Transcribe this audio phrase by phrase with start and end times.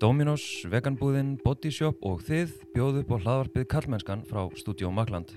[0.00, 5.34] Dominos, veganbúðin, Bodyshop og þið bjóðu upp á hlaðvarpið Karlmennskan frá Studio Magland.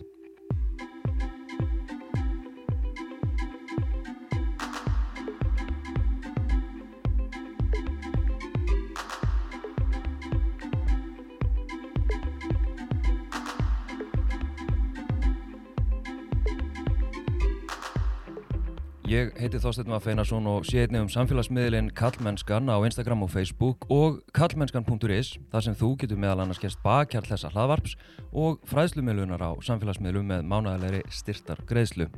[19.14, 24.24] Ég heiti Þorstein Maffeinarsson og sé einnig um samfélagsmiðlinn Kallmennskan á Instagram og Facebook og
[24.34, 27.94] kallmennskan.is þar sem þú getur meðal annars gerst bakkjarl þessa hlaðvarps
[28.34, 32.10] og fræðslumiðlunar á samfélagsmiðlum með mánægilegri styrtar greiðslu.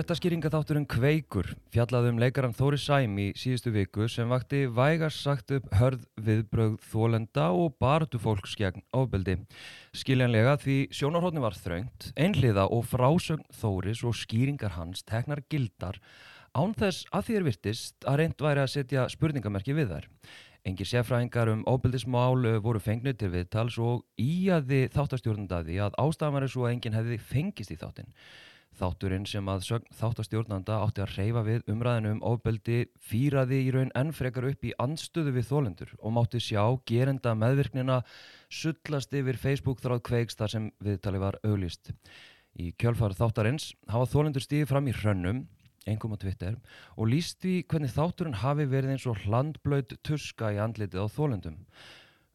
[0.00, 5.66] Fréttaskýringaþátturinn Kveikur fjallaði um leikaran Þóri Sæm í síðustu viku sem vakti vægast sagt upp
[5.76, 9.34] hörð viðbröð þólenda og baratu fólks gegn ofbeldi.
[9.92, 16.00] Skiljanlega því sjónarhóttni var þröngt, einhliða og frásögn Þóris og skýringar hans teknar gildar
[16.56, 20.12] án þess að því er virtist að reynd væri að setja spurningamerki við þær.
[20.64, 26.64] Engir sérfræðingar um óbyldismál voru fengnið til viðtals og íaði þáttastjórnundaði að ástafan er svo
[26.64, 28.08] að enginn hefði fengist í þáttinn.
[28.78, 29.64] Þátturinn sem að
[29.98, 34.72] þáttastjórnanda átti að reyfa við umræðinu um ofbeldi fýraði í raun enn frekar upp í
[34.80, 38.00] anstöðu við þólendur og mátti sjá gerenda meðvirknina
[38.48, 41.92] sullast yfir Facebook þráð kveiks þar sem viðtali var auglist.
[42.56, 45.44] Í kjölfar þáttarins hafa þólendur stíðið fram í hrönnum,
[45.90, 46.56] engum á Twitter,
[46.96, 51.58] og líst því hvernig þátturinn hafi verið eins og hlandblöð tuska í andlitið á þólendum.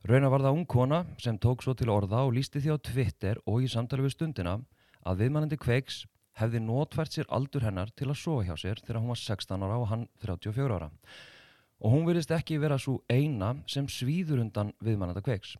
[0.05, 3.39] Rauna var það ung kona sem tók svo til orða og lísti því á Twitter
[3.49, 4.59] og í samtali við stundina
[5.01, 6.03] að viðmannandi kveiks
[6.39, 9.79] hefði nótvært sér aldur hennar til að sofa hjá sér þegar hún var 16 ára
[9.79, 10.91] og hann 34 ára.
[11.83, 15.55] Og hún virðist ekki vera svo eina sem svíður undan viðmannanda kveiks.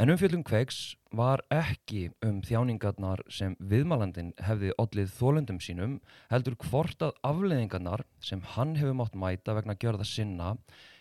[0.00, 5.98] En umfjöldum kveiks var ekki um þjáningarnar sem viðmælandin hefði odlið þólendum sínum,
[6.32, 10.54] heldur hvort að afleðingarnar sem hann hefur mátt mæta vegna gjörða sinna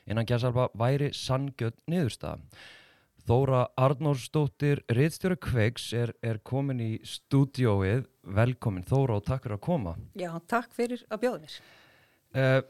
[0.03, 2.41] innan gerðsalba væri sanngjöld niðurstaða.
[3.27, 8.07] Þóra Arnórsdóttir, Rittstjóra Kveiks, er, er komin í stúdióið.
[8.21, 9.95] Velkomin Þóra og takk fyrir að koma.
[10.17, 11.57] Já, takk fyrir að bjóða mér.
[12.31, 12.61] Uh,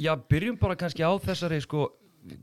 [0.00, 1.88] já, byrjum bara kannski á þessari sko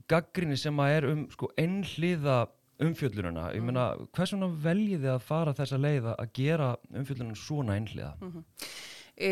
[0.09, 2.39] gaggrinni sem að er um sko ennliða
[2.83, 3.51] umfjöllununa.
[3.57, 8.13] Ég meina, hvers vegna veljið þið að fara þessa leið að gera umfjöllunum svona ennliða?
[8.21, 8.43] Mm -hmm.
[9.17, 9.31] e,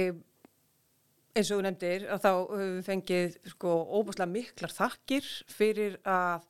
[1.36, 6.47] eins og þú nefndir að þá höfum við fengið sko óbúslega miklar þakkir fyrir að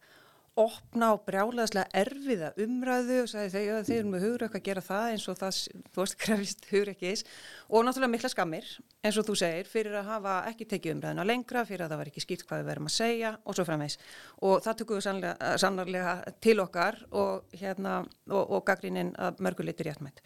[0.56, 5.08] opna á brjálegaðslega erfiða umræðu og sagði þegar þeir eru með hugreik að gera það
[5.12, 5.58] eins og það,
[5.92, 7.24] þú veist, krefist hugreikis
[7.68, 8.70] og náttúrulega mikla skammir
[9.04, 12.12] eins og þú segir fyrir að hafa ekki tekið umræðina lengra, fyrir að það var
[12.12, 14.00] ekki skýrt hvað við verum að segja og svo framvegs
[14.48, 15.30] og það tökum við
[15.66, 16.16] sannlega
[16.48, 20.24] til okkar og hérna og, og gaggríninn að mörguleitir réttmætt.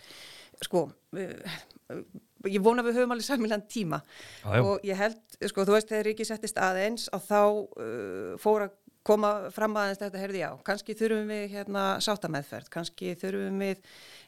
[0.60, 4.02] Sko, ég vona við höfum alveg samilan tíma.
[4.44, 8.68] Ah, og ég held, sko, þú veist, þegar Ríki settist aðeins og þá uh, fóra
[9.08, 13.80] koma fram aðeins þetta, heyrði já, kannski þurfum við hérna sátameðferð, kannski þurfum við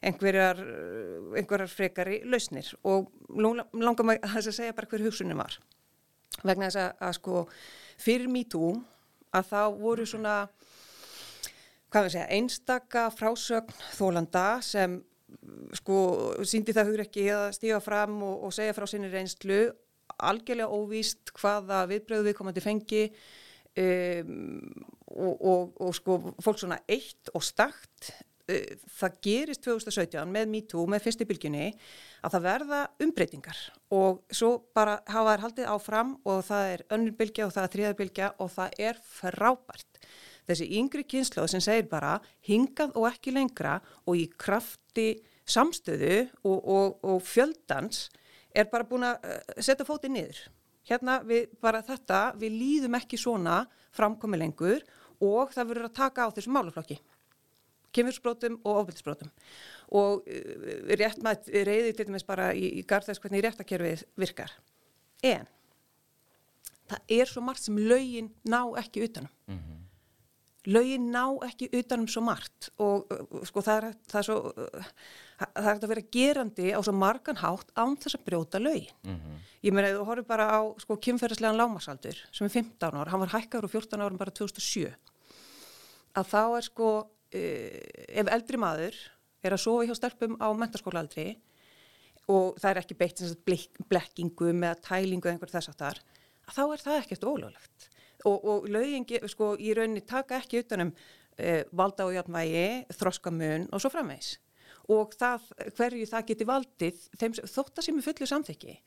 [0.08, 0.62] einhverjar,
[1.38, 2.72] einhverjar frekari lausnir.
[2.88, 5.58] Og langar maður að segja bara hver hugsunni var.
[6.42, 7.44] Vegna þess að, að sko
[8.00, 8.74] fyrir MeToo
[9.36, 10.36] að þá voru svona
[11.92, 14.96] hvað við segja, einstaka frásögn þólanda sem
[15.76, 15.98] sko
[16.48, 19.62] síndi það hugur ekki að stíga fram og, og segja frá sinni reynslu.
[20.22, 23.04] Algjörlega óvíst hvaða viðbröðu við komandi fengi
[23.78, 28.10] um, og, og, og sko fólk svona eitt og stakt
[28.50, 31.70] uh, það gerist 2017 með MeToo, með fyrstibylginni
[32.22, 33.62] að það verða umbreytingar.
[33.96, 38.30] Og svo bara hafa þær haldið áfram og það er önnulbylgja og það er þriðabylgja
[38.38, 40.00] og það er frábært.
[40.48, 42.16] Þessi yngri kynslu sem segir bara
[42.48, 45.12] hingað og ekki lengra og í krafti
[45.48, 48.08] samstöðu og, og fjöldans
[48.52, 50.42] er bara búin að uh, setja fótið niður
[50.88, 53.62] hérna við bara þetta, við líðum ekki svona
[53.94, 54.84] framkomi lengur
[55.22, 56.98] og það verður að taka á þessum málaflokki.
[57.92, 59.32] Kemursprótum og ofbildisbrótum
[59.92, 64.54] og uh, rétt maður reyði til dæmis bara í, í garð þess hvernig réttakerfið virkar.
[65.22, 65.46] En
[66.88, 69.81] það er svo margt sem lögin ná ekki utanum mm -hmm
[70.70, 74.90] lögin ná ekki utanum svo margt og uh, sko það er, það er svo uh,
[75.42, 79.16] það er að vera gerandi á svo margan hátt án þess að brjóta lögin mm
[79.16, 79.40] -hmm.
[79.66, 83.34] ég meina þú horfið bara á sko kynferðislegan lámasaldur sem er 15 ár, hann var
[83.34, 84.94] hækkar og 14 árum bara 2007
[86.14, 88.94] að þá er sko uh, ef eldri maður
[89.42, 91.36] er að sofa hjá stelpum á mentarskólaaldri
[92.30, 93.22] og það er ekki beitt
[93.88, 95.98] blekkingu með tælingu eða einhver þess að þar
[96.46, 97.88] að þá er það ekkert ólöglegt
[98.28, 103.82] og, og lögin sko, í rauninni taka ekki utanum uh, valda og játnvægi, þroskamun og
[103.82, 104.36] svo framvegs
[104.90, 105.44] og það,
[105.76, 108.78] hverju það geti valdið þeim þótt að sem er fullu samþykki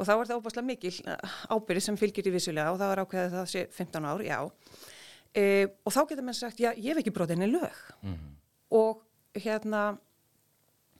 [0.00, 0.92] og þá er það óbáslega mikil
[1.52, 4.38] ábyrði sem fylgir í vissulega og það er ákveðið að það sé 15 ár, já.
[5.30, 7.82] Uh, og þá getur menn sagt, já, ég hef ekki brotið henni lög.
[8.80, 9.02] Og
[9.36, 9.82] hérna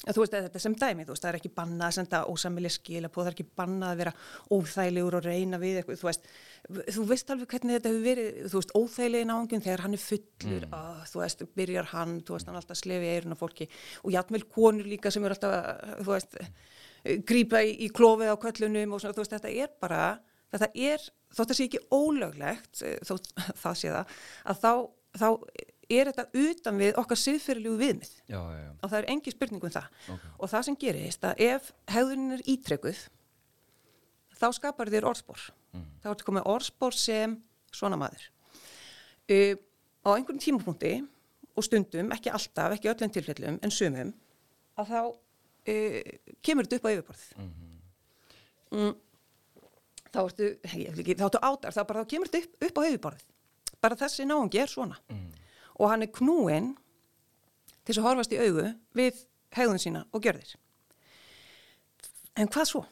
[0.00, 3.26] þú veist þetta sem dæmi, þú veist, það er ekki bannað að senda ósamileg skilabóð,
[3.26, 4.12] það er ekki bannað að vera
[4.56, 6.31] óþægilegur og reyna við eitthvað, þú veist,
[6.97, 10.64] þú veist alveg hvernig þetta hefur verið, þú veist, óþægilegi náungin þegar hann er fullur,
[10.64, 10.76] mm.
[10.79, 13.69] að, þú veist, byrjar hann, þú veist, hann er alltaf slefi eirun á fólki
[14.00, 15.58] og játmjöl konur líka sem er alltaf,
[16.00, 16.38] þú veist,
[17.29, 20.06] grípa í, í klófið á köllunum og svona, þú veist, þetta er bara,
[20.55, 21.05] þetta er,
[21.37, 23.29] þótt að sé ekki ólöglegt, eh, þótt
[23.67, 24.17] það sé það,
[24.49, 24.73] að þá,
[25.20, 25.29] þá
[25.90, 28.12] er þetta utan við okkar siðferðilegu viðmið?
[28.31, 28.72] Já, já, já.
[28.78, 29.88] og það er engi spurning um það.
[30.14, 30.26] Ok.
[30.38, 33.00] og það sem gerist að ef hegðunin er ítrekuð
[34.40, 35.48] þá skapar þér orðspor.
[36.02, 37.37] Þá ertu komið orðspor sem
[37.75, 38.22] svona maður.
[39.31, 39.54] Uh,
[40.02, 40.94] á einhverjum tímapunkti
[41.54, 44.14] og stundum, ekki alltaf, ekki öllum tilfellum en sumum,
[44.81, 45.98] að þá uh,
[46.46, 47.25] kemur þetta upp á yfirborð
[48.70, 48.94] mm,
[50.10, 52.82] þá ertu veit ekki, þá ertu átar, þá bara þá kemur þetta upp, upp á
[52.88, 53.26] yfirborð
[53.81, 54.98] bara þessi náungi er svona
[55.80, 56.74] og hann er knúinn
[57.88, 58.68] til að horfast í augu
[58.98, 59.24] við
[59.56, 60.54] hegðun sína og gjörðir.
[62.38, 62.82] En hvað svo?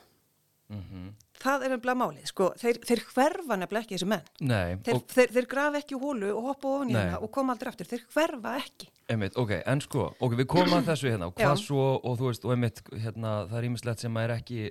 [1.39, 4.25] Það er nefnilega málið, sko, þeir, þeir hverfa nefnilega ekki þessi menn.
[4.43, 7.71] Nei, Þeir, þeir, þeir grafa ekki hólu og hoppa ofan í hana og koma aldrei
[7.71, 7.89] aftur.
[7.93, 8.89] Þeir hverfa ekki.
[9.09, 11.63] einmitt, ok, en sko, ok, við komum að þessu hérna, og hvað Já.
[11.63, 14.65] svo, og þú veist, og einmitt, hérna, það er ímislegt sem að er ekki,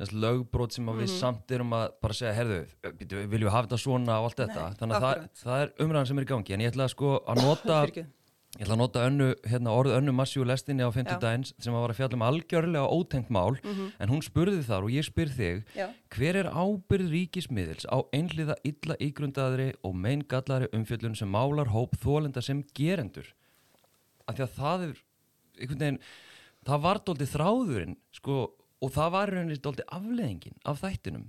[0.00, 1.02] þess lögbrót sem að Mhm.
[1.04, 2.62] við samt erum að bara segja, herðu,
[3.28, 6.06] viljum við hafa þetta svona og allt þetta, Nei, þannig að það, það er umræðan
[6.08, 7.78] sem er í gangi, en ég ætla að sko að nota,
[8.58, 11.84] ég ætla að nota önnu, hérna, orð önnu massíu lestinni á 50 daginn sem að
[11.84, 13.54] var að fjalla um algjörlega ótengt mál,
[14.00, 15.60] en hún spurði þar og ég spyr þig.
[15.76, 15.86] Já.
[16.10, 22.42] hver er ábyrð ríkismiðils á einliða illa ígrundaðri og meingallari umfjöllun sem málar hóp þólenda
[22.42, 23.28] sem gerendur?
[24.26, 24.96] Af því að það er,
[25.68, 25.98] veginn,
[26.66, 28.50] það var dóldi þráðurinn, sko,
[28.80, 31.28] og það var rauninni dóldi afleðingin af þættinum.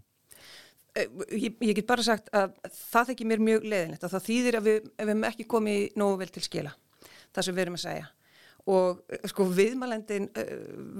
[0.95, 2.55] Eh, Ég, ég get bara sagt að
[2.91, 6.17] það þekki mér mjög leðinlegt og það þýðir að við, við hefum ekki komið nógu
[6.19, 6.73] vel til skila,
[7.31, 8.09] það sem við erum að segja.
[8.71, 10.51] Og eh, sko viðmælendin uh,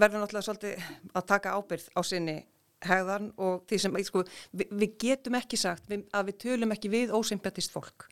[0.02, 2.38] verður náttúrulega svolítið að taka ábyrð á sinni
[2.82, 4.24] hegðan og því sem, sko,
[4.58, 8.08] við, við getum ekki sagt við, að við tölum ekki við ósympatist fólk.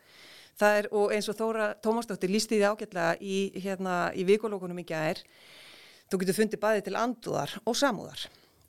[0.60, 4.86] Það er, og eins og Þóra Tómasdóttir lísti því ágætlega í, hérna, í vikulókunum í
[4.90, 5.22] gær,
[6.10, 8.26] þú getur fundið bæði til andúðar og samúðar.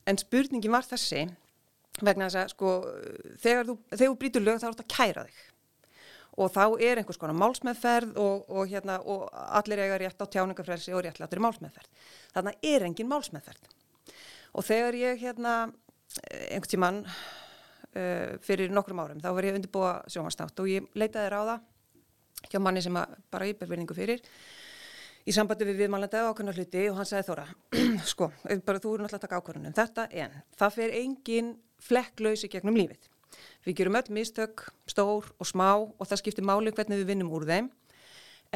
[0.08, 1.26] En spurningin var þessi,
[2.00, 2.74] vegna þess að sko,
[3.42, 5.40] þegar þú, þú brýtur lög þá er þetta að kæra þig.
[6.40, 9.26] Og þá er einhvers konar málsmeðferð og, og, hérna, og
[9.60, 12.06] allir eiga rétt á tjáningafrelsi og réttlátur málsmeðferð.
[12.36, 13.74] Þannig er engin málsmeðferð.
[14.56, 15.56] Og þegar ég hérna,
[16.30, 21.60] einhvern tímann uh, fyrir nokkrum árum, þá var ég undirbúa sjónvarsnátt og ég leitaði ráða
[22.48, 22.96] hjá manni sem
[23.30, 24.22] bara ég ber virðingu fyrir
[25.28, 27.46] í sambandi við viðmælandi ákveðna hluti og hann sagði Þóra,
[28.12, 28.30] sko,
[28.64, 31.50] bara þú eru náttúrulega að taka ákvörðunum, þetta en það fer engin
[31.80, 33.08] flekklaus í gegnum lífið.
[33.64, 37.46] Við gerum öll mistök, stór og smá og það skiptir máli hvernig við vinnum úr
[37.48, 37.70] þeim.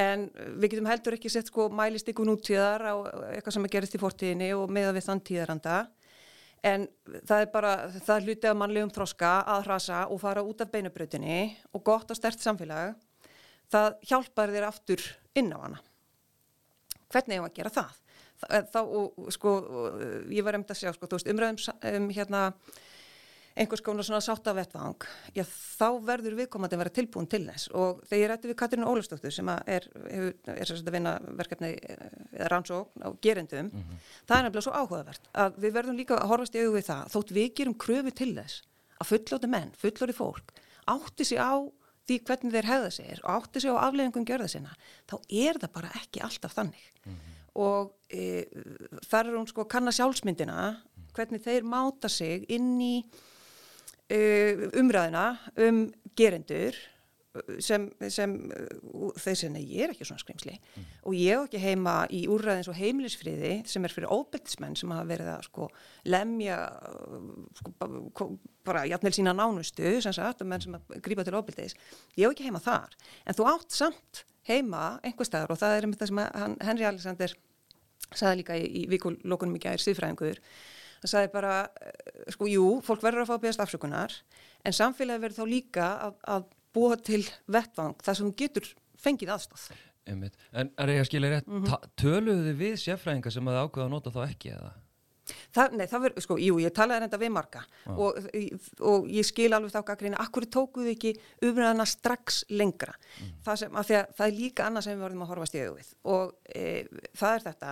[0.01, 0.25] En
[0.59, 2.95] við getum heldur ekki sett sko mælistikun úttíðar á
[3.31, 5.77] eitthvað sem er gerist í fortíðinni og meða við þann tíðaranda.
[6.65, 6.87] En
[7.29, 10.71] það er bara, það er hluti af mannlegum þroska að hrasa og fara út af
[10.73, 11.39] beinubrautinni
[11.71, 12.97] og gott og stert samfélag.
[13.71, 15.05] Það hjálpar þér aftur
[15.37, 15.79] inn á hana
[17.13, 18.01] hvernig hefum að gera það?
[18.41, 20.01] Þa- Þá, og, sko, og,
[20.35, 21.61] ég var um að sjá, sko, þú veist, umræðum
[21.95, 22.41] um, hérna,
[23.55, 25.05] einhvers konar svona sáttavettvang,
[25.37, 28.89] já, þá verður viðkomandi að vera tilbúin til þess og þegar ég rætti við Katrínu
[28.91, 32.01] Ólafsdóttur sem er, hefur, er sem sagt að vinna verkefni eh,
[32.35, 33.69] eða rannsókn á gerendum,
[34.27, 37.07] það er nefnilega svo áhugavert að við verðum líka að horfast í augu við það,
[37.15, 38.59] þótt við gerum kröfu til þess
[38.99, 40.51] að fullóti menn, fullóti fólk,
[40.91, 41.55] átti sig á
[42.05, 44.73] því hvernig þeir hefða sér og átti sig á afleðingum gjörða sinna,
[45.09, 46.89] þá er það bara ekki alltaf þannig.
[47.55, 48.45] Og e,
[49.07, 50.57] þar er hún sko að kanna sjálfsmyndina,
[51.15, 52.95] hvernig þeir máta sig inn í
[54.11, 54.19] e,
[54.75, 55.29] umræðina
[55.65, 55.85] um
[56.19, 56.77] gerendur
[57.63, 60.53] sem, sem uh, þeir segja, nei, ég er ekki svona skrimsli
[61.03, 65.07] og ég á ekki heima í úrræðins og heimilisfriði sem er fyrir óbyrtismenn sem hafa
[65.09, 65.67] verið að sko
[66.11, 67.25] lemja uh,
[67.59, 68.29] sko, ba- ko-
[68.65, 71.75] bara jafnvel sína nánustu sem sagt, og menn sem að grípa til óbyrtis
[72.17, 75.85] ég á ekki heima þar, en þú átt samt heima einhver staðar og það er
[75.87, 77.35] einmitt það sem hann, Henry Alexander
[78.15, 80.37] sagði líka í, í vikulókunum í gær síðfræðingur
[81.01, 84.13] það sagði bara, eh, sko, jú, fólk verður að fá að beðast afsökunar
[84.65, 89.69] en samfélagi verður þá líka að, að búa til vettvang þar sem getur fengið aðstáð.
[90.05, 90.35] Einmitt.
[90.53, 91.93] En er ég að skilja rétt, mm -hmm.
[91.97, 94.73] töluðu þið við sérfræðinga sem að ákveða að nota þá ekki eða?
[95.25, 98.17] Það, nei, það verður, sko, jú, ég talaði reynda við marga og,
[98.85, 101.13] og ég skil alveg þá gaggrína, akkur tókuðu ekki
[101.47, 102.93] umræðana strax lengra.
[103.45, 105.89] Það, sem, að að, það er líka annað sem við verðum að horfa stíðu við
[106.15, 106.65] og e,
[107.17, 107.71] það er þetta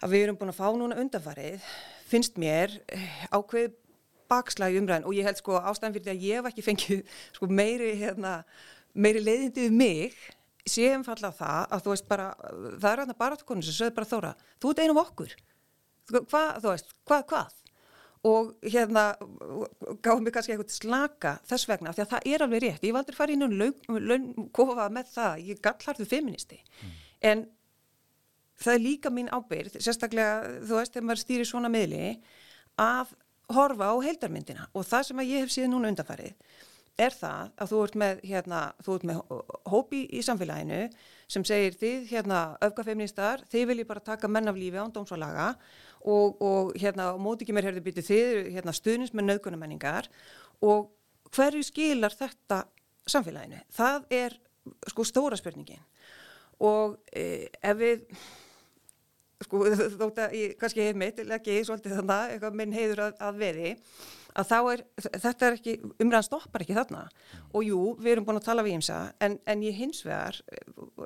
[0.00, 1.70] að við erum búin að fá núna undanfarið,
[2.10, 3.00] finnst mér e,
[4.30, 7.00] ákveð bakslægi umræðin og ég held sko ástæðan fyrir því að ég hef ekki fengið
[7.36, 8.34] sko meiri, hérna,
[8.94, 10.18] meiri leiðindi við mig
[10.68, 12.26] séum falla það að þú veist bara,
[12.80, 15.36] það er hérna bara konur sem sögðu bara þóra, þú ert einum okkur.
[16.10, 17.56] Hvað, þú veist, hvað, hvað?
[18.30, 19.04] Og hérna
[20.04, 23.04] gáðum við kannski eitthvað slaka þess vegna því að það er alveg rétt, ég var
[23.04, 26.98] aldrei farið inn og laun kofa með það, ég gallarðu feministi, mm.
[27.30, 27.46] en
[28.60, 32.10] það er líka mín ábyrð sérstaklega, þú veist, þegar maður stýrir svona miðli
[32.80, 33.14] að
[33.54, 34.68] horfa á heildarmyndina.
[34.74, 36.34] Og það sem að ég hef síðan núna undanfarið
[37.00, 39.20] er það að þú ert með, hérna, þú ert með
[39.72, 40.80] hópi í samfélaginu
[41.30, 45.52] sem segir þið, hérna, öfgafeministar, þið viljið bara taka menn af lífi án dómsvalaga
[46.02, 50.10] og, og hérna, móti ekki mér hefði byttið þið, hérna, stuðnins með naukunamenningar
[50.66, 50.90] og
[51.34, 52.64] hverju skilar þetta
[53.08, 53.62] samfélaginu?
[53.72, 54.36] Það er
[54.90, 55.82] sko stóra spurningin.
[56.60, 58.04] Og e, ef við
[59.44, 59.60] sko
[60.00, 63.70] þótt að ég kannski hef mitt, ekki svolítið þannig, eitthvað minn heiður að, að veði
[64.38, 67.00] að þá er, þetta er ekki, umræðan stoppar ekki þarna.
[67.10, 67.46] Mm.
[67.50, 70.38] og jú, við erum búin að tala við ímsa en, en ég hins vegar,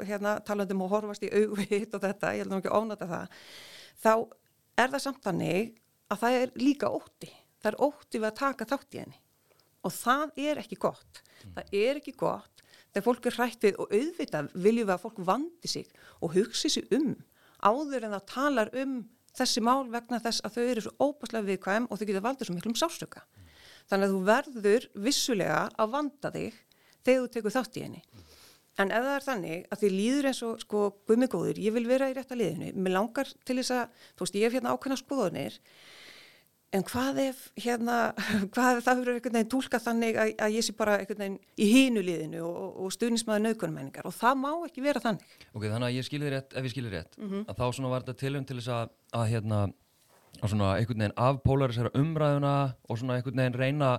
[0.04, 3.38] hérna talandum og horfast í augvitt og þetta, ég held nú ekki að ónata það,
[4.04, 4.12] þá
[4.84, 5.74] er það samt þannig
[6.12, 7.30] að það er líka ótti,
[7.62, 9.20] það er ótti við að taka þátt í henni.
[9.84, 11.54] Og það er ekki gott, mm.
[11.56, 12.54] það er ekki gott
[12.94, 15.88] þegar fólk er hrætt við og auðvitað viljum við að fólk vandi sig
[16.22, 17.16] og hugsi sig um
[17.64, 18.98] áður en það talar um
[19.34, 22.56] þessi mál vegna þess að þau eru svo óbáslega viðkvæm og þau geta valdið svo
[22.56, 23.24] miklum sástöka.
[23.90, 26.60] Þannig að þú verður vissulega að vanda þig
[27.04, 28.04] þegar þú tekur þátt í henni.
[28.74, 32.08] En ef það er þannig að þið líður eins og sko gummigóður, ég vil vera
[32.10, 35.58] í rétta liðinu, mér langar til þess að, þú veist, ég hef hérna ákveðna skoðunir
[36.74, 37.98] En hvað ef, hérna,
[38.54, 41.38] hvað ef það fyrir einhvern veginn tólka þannig að, að ég sé bara einhvern veginn
[41.54, 45.38] í hínu liðinu og, og stuðnismæðu naukunumæningar og það má ekki vera þannig.
[45.52, 47.46] Ok, þannig að ég skilir rétt, ef ég skilir rétt, mm -hmm.
[47.46, 49.60] að þá svona var þetta tilum til þess að, að hérna,
[50.40, 52.54] að svona einhvern veginn afpólarisera umræðuna
[52.88, 53.92] og svona einhvern veginn reyna,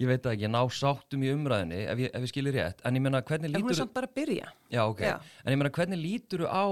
[0.00, 3.04] ég veit ekki, ná sáttum í umræðinni ef ég, ef ég skilir rétt, en ég
[3.04, 3.60] menna hvernig lítur...
[3.60, 4.48] En hún er samt bara að byrja.
[4.72, 5.20] Já, ok, Já.
[5.44, 6.64] en ég menna hvernig lítur á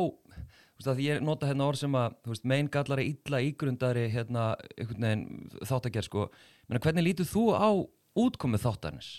[0.81, 4.55] Því ég nota hérna orð sem að veist, mein gallari illa ígrundari hérna,
[5.69, 6.29] þáttagerð sko.
[6.73, 7.69] Hvernig lítur þú á
[8.17, 9.11] útkomið þáttarins?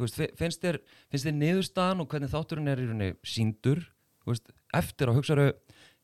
[0.00, 0.80] Veist, finnst þér,
[1.12, 3.84] þér niðurstaðan og hvernig þátturinn er rauninni síndur
[4.26, 5.46] veist, eftir að hugsaðu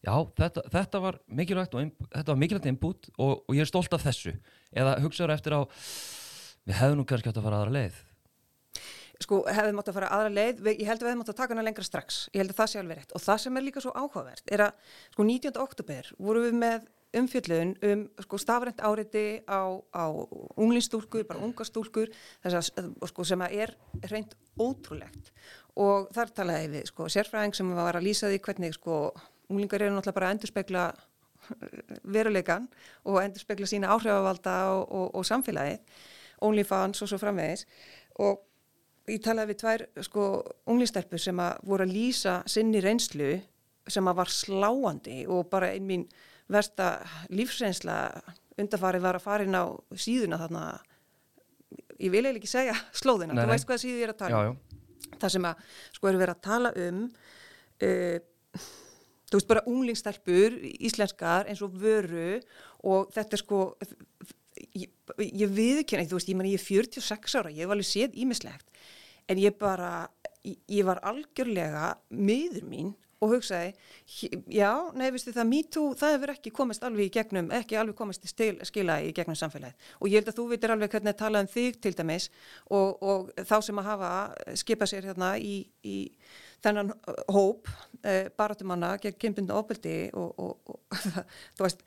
[0.07, 4.37] já þetta, þetta var mikilvægt og mikilvægt input og, og ég er stolt af þessu
[4.77, 5.61] eða hugsaðu eftir á
[6.67, 8.03] við hefðum nú kannski átt að fara aðra leið
[9.27, 11.55] sko hefðum átt að fara aðra leið, ég held að við hefðum átt að taka
[11.57, 13.15] hana lengra strax, ég held að það sé alveg rétt.
[13.17, 15.59] Og það sem er líka svo áhugavert er að sko 19.
[15.63, 19.63] oktober voru við með umfjöldun um sko stafrænt áriði á,
[19.95, 20.05] á
[20.59, 22.13] unglingstúlkur, bara ungarstúlkur
[22.45, 23.75] þess að sko sem að er
[24.11, 25.33] reynd ótrúlegt.
[25.77, 29.01] Og þar talaði við sko sérfræðing sem var að lýsa því hvernig sko
[29.51, 30.85] unglingar eru náttúrulega bara að endurspegla
[32.17, 32.67] veruleikan
[33.07, 36.05] og endurspegla sína áhrifavalda og, og, og samfélagið
[36.47, 37.65] OnlyFans og svo framvegis.
[38.21, 38.43] Og
[39.11, 40.25] ég talaði við tvær sko
[40.71, 43.37] unglistelpur sem að voru að lýsa sinni reynslu
[43.87, 46.07] sem að var sláandi og bara einn mín
[46.51, 46.97] versta
[47.31, 47.97] lífsreynsla
[48.59, 49.67] undarfarið var að fara inn á
[49.99, 50.65] síðuna þarna.
[52.01, 53.45] Ég vil eiginlega ekki segja slóðina, nei, nei.
[53.45, 54.59] þú veist hvað síðu ég er að tala um.
[55.17, 58.65] það sem að sko eru verið að tala um uh,
[59.27, 62.41] þú veist bara unglingstelpur íslenskar eins og vöru
[62.87, 63.61] og þetta er sko
[64.77, 64.91] ég,
[65.27, 68.76] ég viðkynna, þú veist ég, man, ég er 46 ára, ég hef alveg séð ímislegt
[69.31, 70.07] en ég bara,
[70.45, 73.71] ég var algjörlega miður mín og hugsaði,
[74.53, 78.27] já, nei, viðstu það MeToo, það hefur ekki komist alveg í gegnum, ekki alveg komist
[78.27, 79.87] í stil, skila í gegnum samfélagið.
[80.01, 82.27] Og ég held að þú veitir alveg hvernig talað um þig til dæmis
[82.69, 84.11] og, og þá sem að hafa
[84.61, 85.97] skipað sér hérna í, í
[86.65, 86.93] þennan
[87.33, 87.71] hóp
[88.03, 91.01] eh, baratumanna kynbundu ofbeldi og, og, og
[91.57, 91.87] þú veist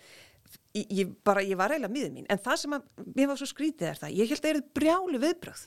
[0.74, 2.30] ég, bara, ég var eiginlega miður mín.
[2.30, 4.66] En það sem að, mér var svo skrítið er það, ég held að það eru
[4.82, 5.64] brjálu viðbröð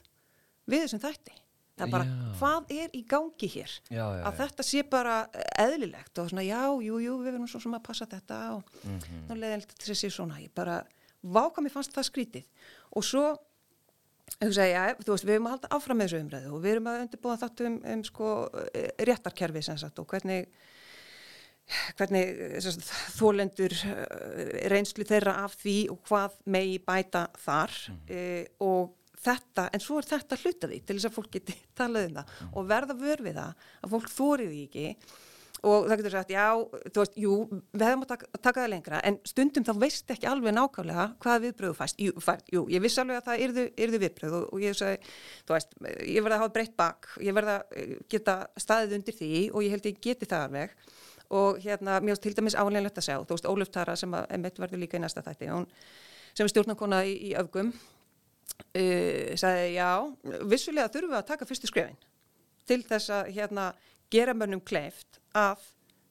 [0.72, 1.41] við þessum þætti
[1.76, 2.16] það er bara já.
[2.40, 5.14] hvað er í gangi hér já, já, að þetta sé bara
[5.62, 8.98] eðlilegt og svona já, jú, jú, við verðum svo sem að passa þetta og mm
[8.98, 9.38] -hmm.
[9.38, 10.82] leðilegt til þess að sé svona ég bara,
[11.22, 12.44] váka mér fannst það skrítið
[12.92, 13.24] og svo
[14.40, 17.40] segja, veist, við erum að halda áfram með þessu umræðu og við erum að undirbúa
[17.40, 18.28] þáttu um, um sko,
[18.98, 20.48] réttarkerfi sagt, og hvernig
[21.96, 28.02] hvernig sagt, þólendur eh, reynslu þeirra af því og hvað megi bæta þar mm.
[28.08, 28.24] e,
[28.64, 32.32] og þetta, en svo er þetta hlutaði til þess að fólk geti talað um það
[32.32, 32.54] mm.
[32.54, 34.88] og verða vör við það að fólk þóriði ekki
[35.62, 36.46] og það getur sagt, já,
[36.90, 37.34] þú veist, jú,
[37.70, 41.42] við hefum að taka, taka það lengra, en stundum þá veist ekki alveg nákvæmlega hvaða
[41.44, 42.00] viðbröðu fæst.
[42.02, 45.12] Jú, fæst, jú ég vissi alveg að það yrðu, yrðu viðbröðu og, og ég sagði,
[45.46, 49.18] þú veist, ég verði að hafa breytt bak, ég verði að eh, geta staðið undir
[49.20, 50.74] því og ég held ég geti það alveg
[51.32, 54.34] og hérna, mér finnst til dæmis álega að sjá, þú veist, Óluf Tara sem að
[54.34, 55.70] emitt verður líka í næsta þætti, hún
[56.34, 57.70] sem er stjórnarkona í, í öfgum,
[58.62, 59.90] uh, sagði, já,
[60.48, 62.00] vissulega þurfum við að taka fyrstu skrefin
[62.68, 63.72] til þess að hérna
[64.12, 65.62] gera mönnum kleift að,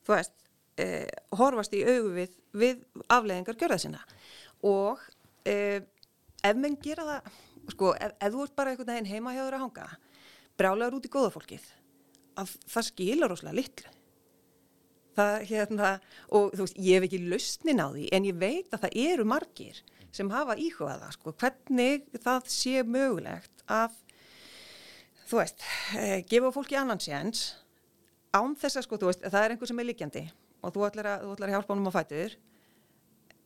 [0.05, 0.33] þú veist,
[0.81, 4.01] eh, horfast í augu við, við afleðingar gjörða sinna
[4.67, 5.01] og
[5.47, 5.79] eh,
[6.41, 7.39] ef menn gera það,
[7.75, 9.87] sko, ef, ef þú ert bara einhvern veginn heima hjá þér að hanga,
[10.59, 11.65] brálaður út í góða fólkið,
[12.41, 13.97] að það skilur óslega litlu.
[15.11, 15.87] Það, hérna,
[16.31, 19.25] og þú veist, ég hef ekki lausnin á því, en ég veit að það eru
[19.27, 19.81] margir
[20.11, 23.95] sem hafa íhugaða, sko, hvernig það sé mögulegt að,
[25.29, 25.65] þú veist,
[25.97, 27.55] eh, gefa fólki annan séns
[28.35, 30.25] án þess að sko, þú veist, það er einhver sem er líkjandi
[30.61, 32.37] og þú ætlar að, þú ætlar að hjálpa honum á fætur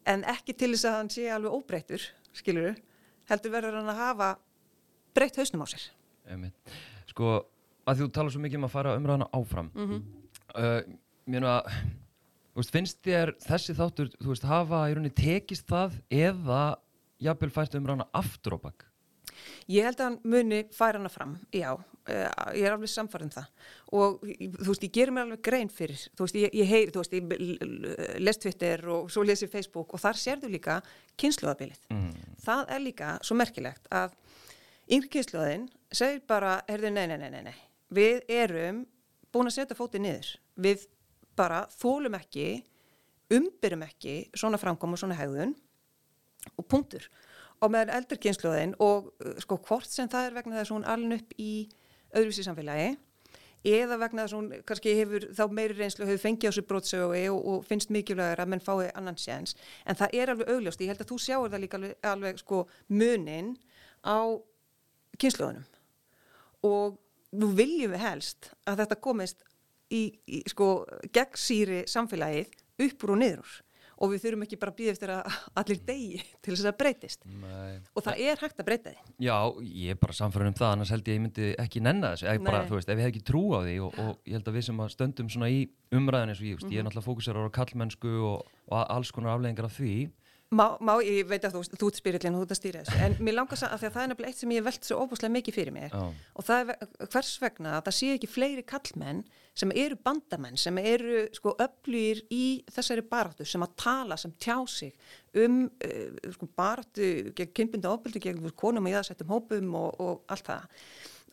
[0.06, 2.84] en ekki til þess að hann sé alveg óbreytur, skilur þú
[3.30, 4.30] heldur verður hann að hafa
[5.18, 5.86] breytt hausnum á sér
[6.30, 6.74] Einmitt.
[7.10, 7.38] Sko,
[7.86, 10.02] að þú tala svo mikið um að fara umræðana áfram mm -hmm.
[10.56, 10.82] uh,
[11.26, 11.66] Mér nú að
[12.62, 16.64] veist, finnst þér þessi þáttur þú veist, hafa í rauninni tekist það eða
[17.24, 18.90] jafnvel fært umræðana aftur á bakk
[19.72, 23.34] Ég held að hann muni færa hana fram, já, uh, ég er alveg samfarið um
[23.34, 23.68] það.
[24.00, 27.04] Og þú veist, ég ger mér alveg grein fyrir, þú veist, ég, ég heyri, þú
[27.04, 30.80] veist, ég les Twitter og svo lesi Facebook og þar sérðu líka
[31.22, 31.82] kynsluðabilið.
[31.94, 32.10] Mm.
[32.46, 34.18] Það er líka svo merkilegt að
[34.86, 37.56] yngri kynsluðin segir bara, herðu, nei, nei, nei, nei, nei,
[37.96, 38.86] við erum
[39.34, 40.86] búin að setja fótið niður, við
[41.38, 42.64] bara þólum ekki,
[43.34, 45.56] umbyrjum ekki svona framkom og svona hegðun
[46.56, 47.08] og punktur.
[47.64, 51.18] Og meðan eldurkynsluðin og uh, sko hvort sem það er vegna þess að hún aln
[51.18, 51.52] upp í
[52.16, 52.96] öðruvísi samfélagi
[53.66, 57.22] eða vegna þess að hún kannski hefur þá meiri reynslu hefur fengið á sér brótsögu
[57.32, 59.56] og, og finnst mikilvægur að menn fái annan séns.
[59.90, 62.62] En það er alveg augljóst, ég held að þú sjáur það líka alveg, alveg sko
[62.94, 63.56] munin
[64.06, 64.38] á
[65.18, 65.66] kynsluðunum
[66.66, 67.00] og
[67.36, 69.44] nú viljum við helst að þetta komist
[69.94, 72.52] í, í sko gegnsýri samfélagið
[72.86, 73.62] uppur og niður
[73.96, 77.22] og við þurfum ekki bara að býða eftir að allir degi til þess að breytist
[77.30, 77.78] Nei.
[77.96, 80.92] og það er hægt að breyta því Já, ég er bara samfærið um það annars
[80.92, 83.44] held ég að ég myndi ekki nenna þessu bara, veist, ef ég hef ekki trú
[83.56, 85.64] á því og, og ég held að við sem stöndum svona í
[85.96, 86.74] umræðin eins og ég, mm -hmm.
[86.74, 86.92] ég er mhm.
[86.92, 89.96] náttúrulega fókusar á kallmennsku og, og alls konar afleggingar af því
[90.54, 92.98] Má, má, ég veit að þú, þú ert spirillin og þú ert að stýra þessu,
[93.02, 95.56] en mér langar að að það er nefnilega eitt sem ég velt svo óbúslega mikið
[95.56, 96.12] fyrir mér oh.
[96.38, 99.24] og það er hvers vegna að það sé ekki fleiri kallmenn
[99.58, 102.44] sem eru bandamenn, sem eru sko öflýr í
[102.76, 104.94] þessari baráttu sem að tala, sem tjá sig
[105.42, 110.52] um uh, sko, baráttu gegn kynbynda ofbeldi, gegn konum og jáðsettum hópum og, og allt
[110.52, 110.80] það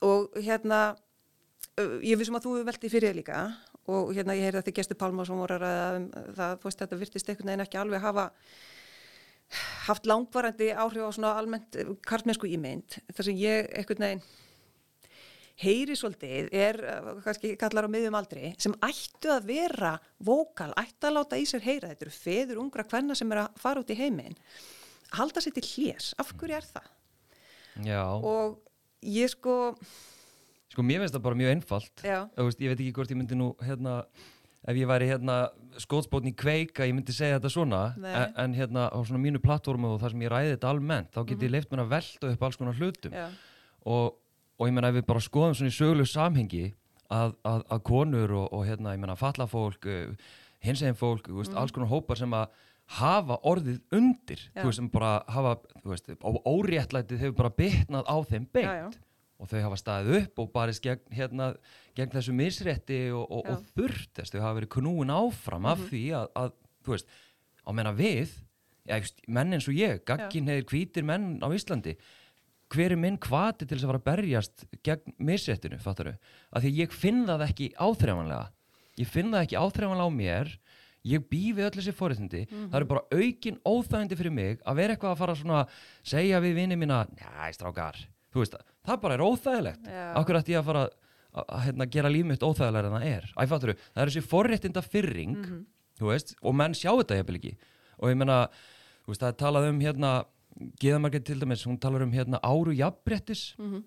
[0.09, 3.44] og hérna uh, ég vissum að þú veldi fyrir það líka
[3.92, 6.05] og hérna ég heyrði að þið gestur Pálmar sem voru að
[6.37, 8.31] það, þú veist þetta virtist einhvern veginn ekki alveg hafa
[9.86, 13.00] haft langvarandi áhrif á svona almennt eh, karlmennsku ímynd.
[13.12, 14.24] Þar sem ég eitthvað neginn
[15.62, 21.08] heyri svolítið er eh, kannski kallar á miðjum aldri sem ættu að vera vokal, ættu
[21.08, 21.92] að láta í sér heyra.
[21.92, 24.38] Þetta eru feður ungra hvenna sem er að fara út í heiminn.
[25.12, 26.88] Halda sér til hljés, af hverju er það?
[27.84, 28.02] Já.
[28.16, 28.58] Og
[29.04, 29.56] ég sko
[30.72, 32.00] Sko mér finnst það bara mjög einfalt.
[32.00, 33.98] Veist, ég veit ekki hvort ég myndi nú hérna
[34.64, 35.34] ef ég væri hérna
[35.80, 40.00] skótsbótni kveika, ég myndi segja þetta svona en, en hérna á svona mínu plattformu og
[40.02, 41.52] það sem ég ræði þetta almennt, þá get ég mm -hmm.
[41.56, 43.12] leift mér að velta upp alls konar hlutum
[43.85, 44.18] og,
[44.58, 46.74] og ég menna ef við bara skoðum svona í söglu samhengi
[47.11, 50.14] að, að, að konur og, og hérna, ég menna fallafólk uh,
[50.62, 51.56] hinsegin fólk, mm -hmm.
[51.56, 52.48] alls konar hópar sem að
[52.87, 54.62] hafa orðið undir, já.
[54.62, 58.90] þú veist, sem bara hafa, þú veist, óréttlætið hefur bara bytnað á þeim beint já,
[58.90, 58.90] já
[59.42, 61.50] og þau hafa staðið upp og barist gegn, hérna,
[61.98, 65.72] gegn þessu misrétti og, og, og þurftest, þau hafa verið knúin áfram mm -hmm.
[65.72, 66.52] af því að, að,
[66.87, 67.14] þú veist,
[67.66, 68.37] á menna við,
[68.87, 71.96] já, menn eins og ég, gaggin hefur hvítir menn á Íslandi,
[72.72, 76.16] hver er minn kvati til þess að fara að berjast gegn misréttinu, fattar þau?
[76.52, 78.46] Af því ég finn það ekki áþreifanlega,
[78.96, 80.52] ég finn það ekki áþreifanlega á mér,
[81.02, 82.70] ég bý við öll þessi fóriðindi, mm -hmm.
[82.70, 85.68] það eru bara aukin óþægindi fyrir mig að vera eitthvað að fara að
[86.02, 87.98] segja við vinið mína, næ, strákar,
[88.33, 89.88] þú veist það, það bara er óþægilegt
[90.20, 90.84] okkur ætti ég að fara
[91.32, 95.44] að, hérna, gera lífmiðt óþægilega en það er Æfatturu, það er þessi forréttinda fyrring mm
[95.44, 96.10] -hmm.
[96.10, 97.56] veist, og menn sjá þetta hefði ekki
[97.98, 98.48] og ég menna,
[99.06, 100.12] það er talað um hérna,
[100.52, 103.82] Geðamarkið til dæmis hún talar um hérna, áru jafnbrettis mm -hmm.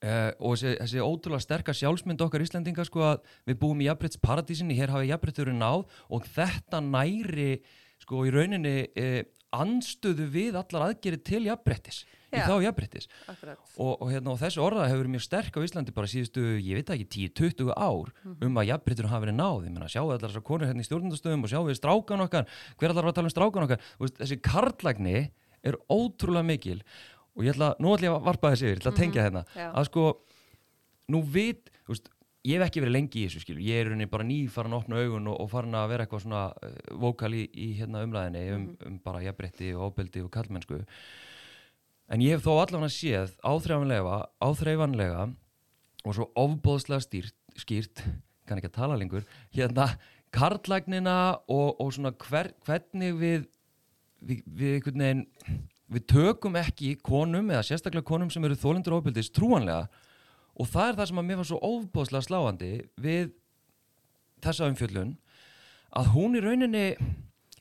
[0.00, 4.72] Uh, og þessi, þessi ótrúlega sterkar sjálfsmynd okkar Íslandinga sko að við búum í jafnbrettsparadísinni,
[4.78, 7.60] hér hafi jafnbretturinn náð og þetta næri
[8.00, 9.20] sko í rauninni uh,
[9.52, 12.06] anstöðu við allar aðgerið til jafnbrettis.
[12.30, 15.94] Í þá jafnbryttis og, og, hérna, og þessu orða hefur verið mjög sterk á Íslandi
[15.96, 18.12] bara síðustu, ég veit ekki, 10-20 ár
[18.46, 19.66] um að jafnbryttur hafa verið náð.
[19.66, 22.48] Ég meina, sjáu allar þessar konur hérna í stjórnundastöðum og sjáu við strákan okkar,
[22.80, 23.88] hver allar var að tala um strákan okkar?
[24.02, 25.16] Veist, þessi karlagni
[25.66, 26.78] er ótrúlega mikil.
[27.36, 29.44] Og ég ætla, nú ætla ég að varpa þessi yfir, ég ætla að tengja hérna.
[29.54, 29.68] Já.
[29.70, 30.06] að sko,
[31.10, 32.10] nú vit veist,
[32.46, 35.00] ég hef ekki verið lengi í þessu skilu ég er bara ný farin að opna
[35.02, 38.68] augun og, og farin að vera eitthvað svona uh, vókal í, í hérna umræðinni um,
[38.88, 40.80] um bara jafnbrytti og óbeldi og kallmennsku
[42.10, 45.28] en ég hef þó allavega séð áþreifanlega,
[46.00, 48.02] og svo ofbóðslega stýrt, skýrt
[48.48, 49.92] kann ekki að tala lengur hérna
[50.34, 51.16] karlagnina
[51.50, 53.48] og, og svona hver, hvernig við
[54.20, 55.24] við, við einhvern veginn
[55.90, 59.88] við tökum ekki konum eða sérstaklega konum sem eru þólendur ofbeldis trúanlega.
[60.60, 63.32] Og það er það sem að mér var svo ofbóðslega sláandi við
[64.44, 65.14] þessa umfjöllun
[65.98, 66.84] að hún í rauninni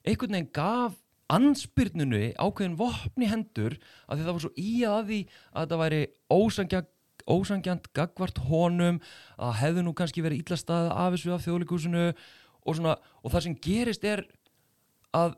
[0.04, 0.98] einhvern veginn gaf
[1.34, 3.76] ansbyrnunu ákveðin vopni hendur
[4.08, 6.02] að það var svo í að því að þetta væri
[6.34, 6.96] ósangjant
[7.30, 8.98] ósangjant gagvart honum
[9.38, 13.46] að hefðu nú kannski verið illa staðið af þessu af þjóðleikúsinu og svona og það
[13.46, 14.24] sem gerist er
[15.14, 15.36] að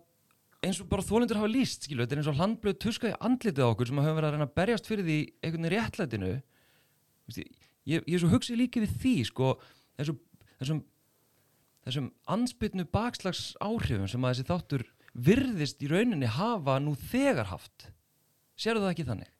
[0.62, 3.66] eins og bara þólendur hafa líst skilu, þetta er eins og handblöð tuska í andlitið
[3.66, 6.32] á okkur sem hafa verið að reyna að berjast fyrir því einhvern veginn réttlætinu.
[7.32, 7.48] Ég,
[7.90, 9.56] ég, er svo hugsið líka við því sko,
[9.98, 10.20] þessum,
[10.62, 10.84] þessum
[11.86, 17.90] þessum ansbytnu bakslags áhrifum sem að þessi þáttur virðist í rauninni hafa nú þegar haft
[18.60, 19.32] sérðu það ekki þannig?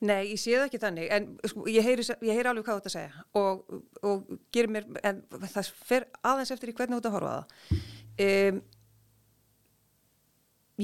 [0.00, 2.94] Nei, ég sé það ekki þannig, en sko, ég, heyri, ég heyri alveg hvað að
[2.94, 7.16] segja og, og gerir mér, en það fer aðeins eftir í hvernig þú ert að
[7.18, 7.82] horfa á það.
[8.24, 8.60] Um,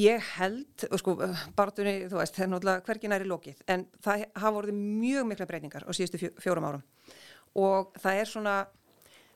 [0.05, 1.17] ég held, og sko,
[1.57, 5.29] barðunni, þú veist, það er náttúrulega hvergin er í lokið, en það hafa orðið mjög
[5.31, 6.85] mikla breytingar á síðustu fjó, fjórum árum
[7.55, 8.55] og það er svona,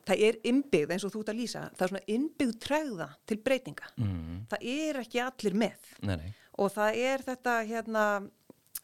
[0.09, 3.37] það er innbyggð eins og þú ert að lýsa, það er svona innbyggð tregða til
[3.45, 3.89] breytinga.
[4.01, 4.39] Mm.
[4.51, 6.29] Það er ekki allir með Nei, nei.
[6.59, 8.05] og það er þetta hérna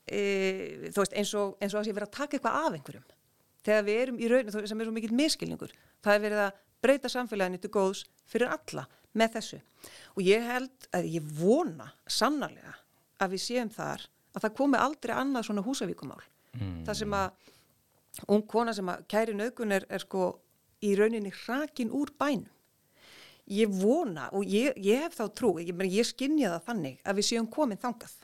[0.05, 0.21] e,
[0.93, 3.07] þú veist eins og, eins og að sé verið að taka eitthvað af einhverjum
[3.65, 5.73] þegar við erum í rauninu sem er svo mikill miskilningur
[6.05, 8.85] það er verið að breyta samfélaginu til góðs fyrir alla
[9.17, 9.59] með þessu
[10.13, 12.75] og ég held að ég vona sannarlega
[13.23, 14.03] að við séum þar
[14.35, 16.23] að það komi aldrei annað svona húsavíkumál
[16.55, 16.85] Mm.
[16.87, 20.21] það sem að ung kona sem að kæri nögun er, er sko
[20.85, 22.51] í rauninni hrakin úr bænum.
[23.45, 27.27] Ég vona og ég, ég hef þá trú, ég, ég skinja það þannig að við
[27.27, 28.15] séum komin þangað.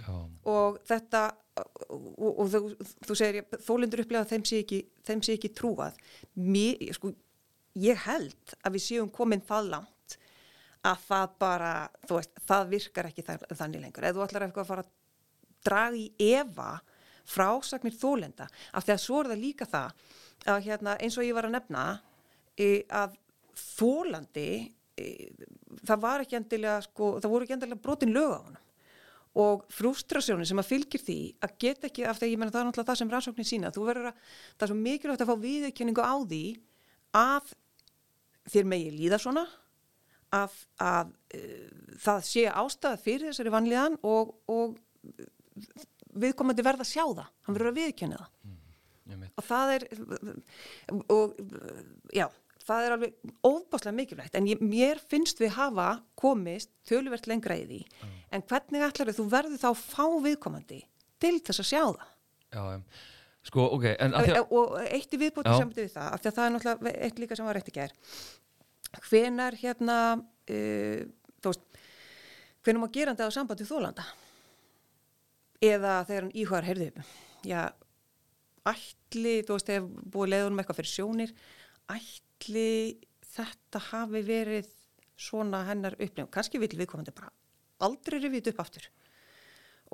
[0.00, 0.16] Já.
[0.48, 1.20] og þetta
[1.60, 2.60] og, og þú,
[3.04, 5.98] þú segir þólendur upplega að þeim sé ekki, þeim sé ekki trúað.
[6.40, 7.12] Mér, sko,
[7.80, 10.16] ég held að við séum komin það langt
[10.86, 11.72] að það bara
[12.08, 14.06] veist, það virkar ekki þannig lengur.
[14.06, 14.94] Eða þú ætlar eitthvað að fara að
[15.68, 16.70] draga í efa
[17.30, 20.06] frásagnir þólenda af því að svo er það líka það
[20.48, 21.84] að hérna, eins og ég var að nefna
[22.56, 23.16] e, að
[23.60, 24.48] þólandi
[24.96, 25.06] e,
[25.84, 28.66] það var ekki endilega sko, það voru ekki endilega brotin lög á honum
[29.40, 32.68] og frustrasjónin sem að fylgir því að geta ekki, af því ég menna það er
[32.68, 34.16] náttúrulega það sem rannsóknin sína, þú verður að
[34.56, 36.44] það er svo mikilvægt að fá viðurkenningu á því
[37.20, 37.52] að
[38.50, 39.44] þér megi líða svona
[40.34, 41.68] að, að uh,
[42.02, 44.80] það sé ástæða fyrir þessari vanlíðan og, og
[46.20, 48.34] viðkomandi verða að sjá það, hann verður að viðurkenna það.
[49.36, 49.86] Og það er
[51.10, 51.36] og
[52.14, 52.26] já,
[52.66, 54.36] það er alveg óbáslega mikilvægt.
[54.38, 57.80] En ég, mér finnst við hafa komist töluvert lengra í því.
[58.34, 60.82] En hvernig ætlar þú verður þá að fá viðkomandi
[61.20, 62.12] til þess að sjá það?
[62.50, 62.62] Já,
[63.46, 65.58] sko, ok, að því að, og eitt í viðbóti Já.
[65.60, 67.76] sem við það af því að það er náttúrulega eitt líka sem var rétt í
[67.76, 67.94] gær.
[69.06, 71.04] Hvenar hérna uh,
[71.40, 71.78] þú veist
[72.64, 74.04] hvenar má gerandi á sambandi þólanda
[75.64, 77.04] eða þegar hann íhugar heyrðu,
[77.48, 77.62] já
[78.68, 81.34] ætli, þú veist, þegar búið leiðunum eitthvað fyrir sjónir
[81.90, 82.70] ætli
[83.30, 84.70] þetta hafi verið
[85.20, 87.30] svona hennar upplifum kannski vil viðkomandi bara
[87.84, 88.88] aldrei rifið upp aftur.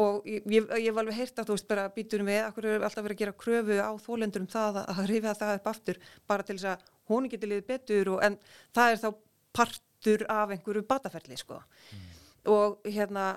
[0.02, 2.83] Og ég, ég, ég var alveg heyrt að þú veist bara býtunum við, akkur er
[2.85, 6.00] alltaf verið að gera kröfu á þólendur um það að, að rifja það upp aftur
[6.29, 8.37] bara til þess að hún geti liðið betur og, en
[8.76, 9.09] það er þá
[9.57, 11.62] partur af einhverju bataferli sko.
[12.52, 13.31] Og hérna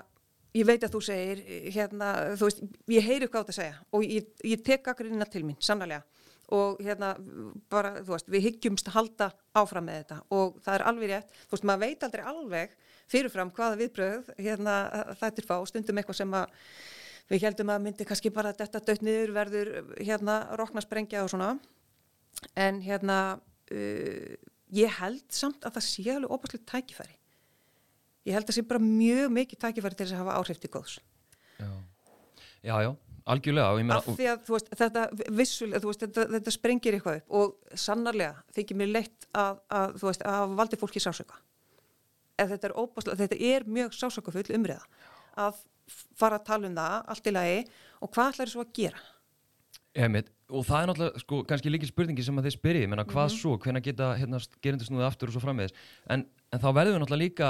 [0.56, 1.42] ég veit að þú segir,
[1.74, 5.44] hérna þú veist, ég heyri hvað átt að segja og ég, ég tek akkurina til
[5.46, 6.02] mín, sannlega
[6.50, 7.12] og hérna
[7.70, 9.28] bara, þú veist, við hyggjumst að halda
[9.60, 12.78] áfram með þetta og það er alveg rétt, þú veist, maður veit aldrei alveg
[13.10, 14.78] fyrirfram hvaða viðbröð hérna
[15.20, 16.56] þetta er fá, stundum eitthvað sem að
[17.30, 21.52] við heldum að myndi kannski bara þetta dött niður verður hérna rokna sprengja og svona.
[22.58, 24.34] En hérna uh,
[24.74, 27.19] ég held samt að það sé alveg opastlegt tækifæri
[28.28, 30.70] ég held að það sé bara mjög mikið tækifæri til þess að hafa áhrif til
[30.74, 30.96] góðs
[31.60, 31.70] já,
[32.62, 32.90] já, já
[33.30, 35.02] algjörlega, meina, af því að þú veist, þetta
[35.38, 40.08] vissulega, veist, þetta, þetta sprengir eitthvað upp og sannarlega þykir mér leitt að, að þú
[40.08, 41.38] veist, að valdi fólki sásöka
[42.40, 44.82] ef þetta er óbáslega, þetta er mjög sásökafull umriða
[45.40, 45.60] að
[46.18, 47.58] fara að tala um það, allt í lagi
[48.00, 49.02] og hvað ætlar þessu að gera?
[50.00, 53.26] Einmitt, og það er náttúrulega sko, kannski líki spurningi sem að þeir spyrji, menna hvað
[53.28, 53.36] Mhm.
[53.36, 55.74] svo, hvenær geta hérna, gerindur snúið aftur og svo framvegis
[56.08, 57.48] en, en þá verður við náttúrulega líka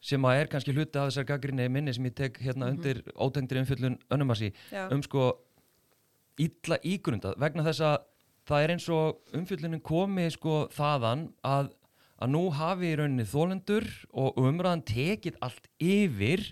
[0.00, 3.58] sem að er kannski hluti af þessar gaggrinni minni sem ég tek hérna undir ótengdir
[3.64, 4.72] umfjöllun önnumarsi Mhm.
[4.72, 4.92] Já.
[4.94, 5.32] um sko
[6.38, 7.96] illa ígrundað vegna þess að
[8.48, 11.72] það er eins og umfjöllunin komi sko þaðan að,
[12.22, 16.44] að nú hafi í rauninni þólendur og umræðan tekið allt yfir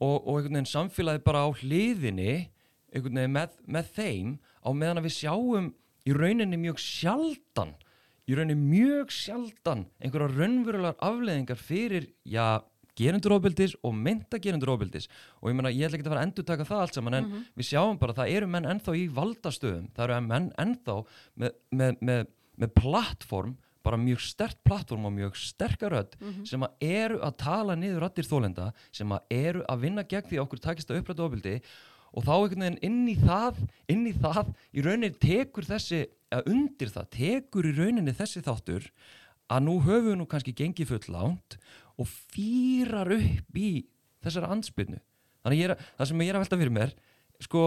[0.00, 2.32] og, og einhvern veginn samfélagið bara á hliðinni
[2.94, 4.32] einhvern veginn með, með þeim
[4.64, 5.68] á meðan að við sjáum
[6.08, 7.76] í rauninni mjög sjaldan
[8.30, 12.60] í rauninni mjög sjaldan einhverja raunverulegar afleðingar fyrir, já,
[13.00, 15.08] gerunduróbildis og mynda gerunduróbildis
[15.40, 17.32] og ég meina, ég ætla ekki að fara að endur taka það allt saman en
[17.56, 20.96] við sjáum bara, það eru menn ennþá í valdastöðum, það eru menn ennþá
[21.42, 26.16] með, með, með, með plattform bara mjög stert plattform og mjög sterkar rödd
[26.48, 30.36] sem að eru að tala niður rættir þólenda, sem að eru að vinna gegn því
[30.36, 31.54] að okkur takist að uppræta ofbildi
[32.10, 33.60] og þá einhvern veginn inn í það
[33.92, 38.88] inn í það, í rauninni tekur þessi að undir það, tekur í rauninni þessi þáttur
[39.50, 41.58] að nú höfum við nú kannski gengið full lánt
[42.00, 43.70] og fýrar upp í
[44.22, 45.00] þessara ansbyrnu
[45.42, 46.94] þannig að er, það sem ég er að velta fyrir mér
[47.40, 47.64] sko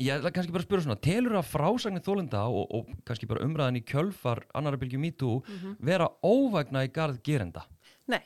[0.00, 3.44] ég ætla kannski bara að spura svona telur að frásagnir þólenda og, og kannski bara
[3.44, 5.40] umræðan í kjölfar annara bylgju MeToo
[5.84, 7.66] vera óvægna í garð gerenda?
[8.10, 8.22] Nei,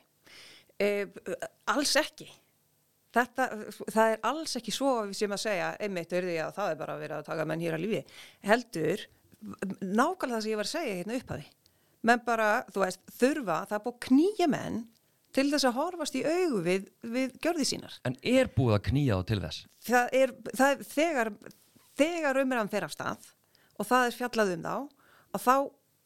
[0.79, 1.07] e,
[1.73, 2.29] alls ekki.
[3.15, 3.45] Þetta,
[3.95, 6.79] það er alls ekki svo við séum að segja, einmitt er því að það er
[6.81, 8.01] bara að vera að taka menn hér að lífi.
[8.49, 9.05] Heldur,
[9.85, 11.47] nákvæmlega það sem ég var að segja hérna upphafi.
[12.05, 14.81] Menn bara, þú veist, þurfa, það er búið að knýja menn
[15.35, 17.95] til þess að horfast í augu við, við gjörði sínar.
[18.07, 21.31] en er búið að knýja þá til þess Það er, það er þegar,
[21.99, 23.31] þegar umræðan fer af stað
[23.83, 24.77] og það er fjallað um þá,
[25.35, 25.57] að þá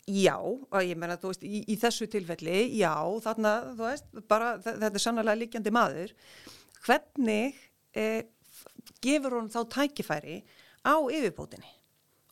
[0.08, 4.78] Já, og ég meina, þú veist, í, í þessu tilfelli, já, þarna, veist, bara þe-
[4.80, 6.14] þetta er sannlega líkjandi maður.
[6.86, 7.58] Hvernig
[7.96, 8.22] eh,
[9.04, 10.42] gefur hún þá tækifæri
[10.86, 11.74] á yfirbótinni?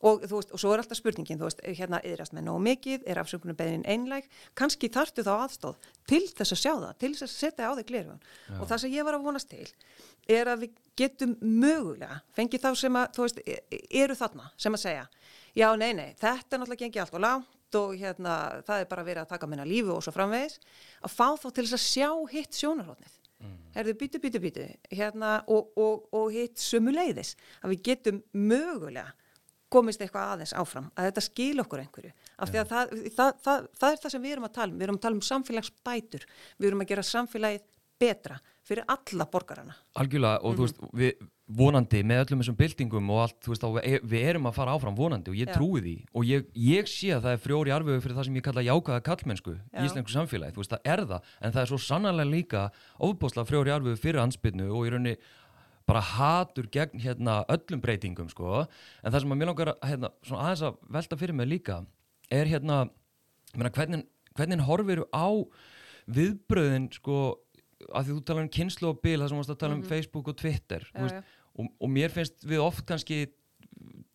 [0.04, 3.06] Og þú veist, og svo er alltaf spurningin, þú veist, hérna yðrast með nóg mikið,
[3.08, 4.26] er afsökunum beðin einlæg,
[4.58, 7.88] kannski þarftu þá aðstóð til þess að sjá það, til þess að setja á þig
[7.88, 8.20] glirfun.
[8.60, 9.64] Og það sem ég var að vonast til
[10.36, 14.76] er að við getum mögulega, fengið þá sem að, þú veist, e- eru þarna, sem
[14.76, 15.04] að segja,
[15.56, 18.34] já, nei, nei, þetta er náttúrulega gengið allt og lágt og hérna,
[18.66, 20.58] það er bara verið að taka minna lífi og svo framvegis,
[21.02, 23.14] að fá þá til þess að sjá hitt sjónarhóttnið.
[23.42, 23.60] Mm.
[23.74, 29.12] Herðu, býtu, býtu, býtu, hérna, og, og, og hitt sömu leiðis, að við getum mögulega
[29.72, 33.64] komist eitthvað aðeins áfram, að þetta skil okkur einhverju, af því að það, það, það,
[33.80, 36.26] það er það sem við erum að tala um, við erum að tala um samfélagsbætur,
[36.56, 37.64] við erum að gera samfélagið
[38.00, 39.76] betra fyrir alla borgarana.
[39.98, 43.76] Algjörlega og þú veist, við vonandi með öllum þessum byltingum og allt, þú veist, þá
[43.76, 45.54] við, við erum að fara áfram vonandi og ég Já.
[45.54, 45.94] trúi því.
[46.18, 49.04] Og ég, ég sé að það er frjóri arfögu fyrir það sem ég kalla jákvæða
[49.06, 49.78] kallmennsku Já.
[49.78, 51.30] í íslensku samfélagi, þú veist, það er það.
[51.40, 52.64] En það er svo sannarlega líka
[52.98, 55.14] ofbóðslega frjóri arfögu fyrir ansbyrnu og í rauninni
[55.86, 60.10] bara hatur gegn hérna öllum breytingum, sko, en það sem að mér langar að, hérna,
[60.26, 61.76] svona aðeins að velta fyrir mig líka
[62.34, 62.80] er hérna,
[63.52, 65.30] ég meina, hvernig, hvernig horfir á
[66.10, 67.20] viðbröðin, sko,
[67.86, 70.30] að því þú talar um kynslu og bil, það sem varst að tala um Facebook
[70.32, 73.26] og Twitter þú veist, og, og mér finnst við oft kannski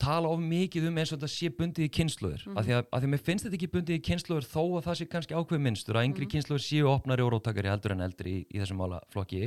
[0.01, 2.57] tala of mikið um eins og þetta sé bundið í kynsluður Mhm.
[2.57, 4.85] af, því að, af því að mér finnst þetta ekki bundið í kynsluður þó að
[4.87, 6.09] það sé kannski ákveð minnstur að Mhm.
[6.11, 9.43] yngri kynsluður séu opnari og róttakari heldur en eldri í, í þessum málaflokki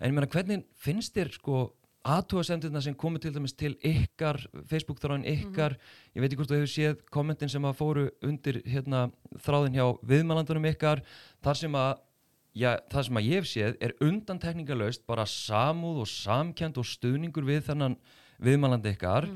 [0.00, 1.72] en ég meina hvernig finnst þér sko
[2.06, 4.38] aðtúasemdirna sem komið til dæmis til ykkar
[4.70, 5.76] Facebook þráin ykkar
[6.14, 9.10] ég veit ekki hvort þú hefur séð kommentin sem að fóru undir hérna,
[9.42, 11.02] þráðin hjá viðmælandunum ykkar
[11.42, 11.98] þar sem að
[12.56, 17.44] Já, það sem að ég hef séð er undantekningalöst bara samúð og samkjönd og stuðningur
[17.44, 17.98] við þennan
[18.42, 19.26] viðmælandi ykkar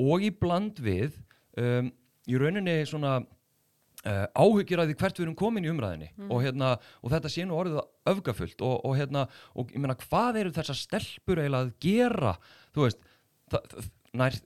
[0.00, 1.20] og í bland við
[1.60, 1.92] um,
[2.26, 6.72] í rauninni svona uh, áhyggjur að því hvert við erum komin í umræðinni og, hérna,
[7.04, 11.42] og þetta sé nú orðið öfgafullt og, og, hérna, og meina hvað eru þessar stelpur
[11.42, 12.34] eiginlega að gera?
[12.74, 13.06] Þú veist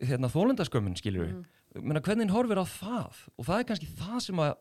[0.05, 1.88] hérna, þólendaskömmin skilur við mm.
[1.88, 3.25] meina, hvernig horfir á það?
[3.38, 4.57] Og það er kannski það sem að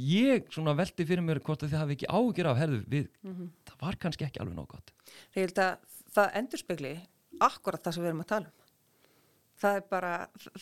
[0.00, 3.08] ég svona velti fyrir mér hvort að þið hafi ekki áhyggjur af herðu við,
[3.68, 4.92] það var kannski ekki alveg nóg gott.
[5.36, 6.94] Ég held að það endurspegli
[7.44, 8.60] akkurat það sem við erum að tala um.
[9.64, 10.14] Það er bara,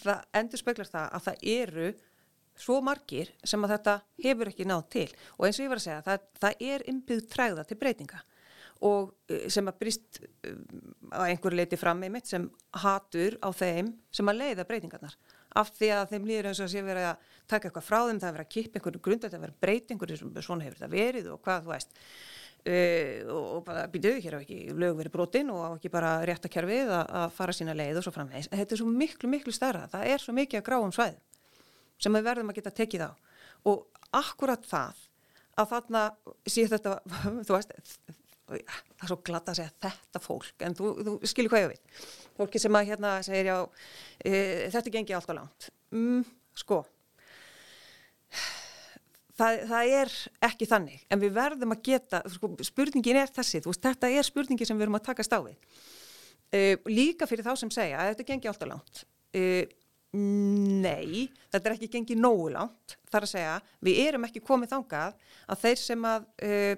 [0.02, 1.86] það endurspeglar það að það eru
[2.62, 3.94] svo margir sem að þetta
[4.26, 5.08] hefur ekki náð til.
[5.38, 8.20] Og eins og ég var að segja, það, það er innbyggð træða til breytinga.
[8.82, 12.48] Og eh, sem að brist að einhverju leiti fram með mitt sem
[12.82, 15.16] hatur á þeim sem að leiða breytingarnar
[15.58, 18.20] af því að þeim líður eins og að sé verið að taka eitthvað frá þeim,
[18.22, 20.82] það er verið að kippa einhverju grund það er verið að breyta einhverju, svona hefur
[20.82, 22.00] það verið og hvað þú veist.
[22.62, 26.12] Uh, og, og bara býtuðu hér á ekki lög verið brotin og á ekki bara
[26.22, 28.50] kerfið að, að fara sína leið og svo framvegis.
[28.52, 31.18] Þetta er svo miklu miklu stærra, það er svo mikið að gráum svæð
[31.98, 33.12] sem við verðum að geta tekið á.
[33.66, 33.82] Og
[34.14, 35.02] akkurat það
[35.58, 36.04] að þarna
[36.46, 36.96] sé þetta,
[37.46, 37.74] þú veist
[38.52, 42.02] það er svo glatt að segja þetta fólk, en þú, þú skilur hvað ég veit.
[42.38, 43.56] Fólki sem að hérna segir já,
[44.24, 44.32] e,
[44.74, 45.68] þetta gengi alltaf langt.
[45.92, 46.22] Mm,
[46.62, 46.80] sko,
[49.38, 50.14] það, það er
[50.48, 54.68] ekki þannig, en við verðum að geta, sko, spurningin er þessi, veist, þetta er spurningi
[54.68, 55.84] sem við erum að taka stáfið.
[56.52, 59.06] E, líka fyrir þá sem segja að þetta gengi alltaf langt.
[59.32, 59.44] E,
[60.12, 65.14] Nei, þetta er ekki gengið nógu langt, þar að segja, við erum ekki komið þangað
[65.48, 66.74] að þeir sem að uh,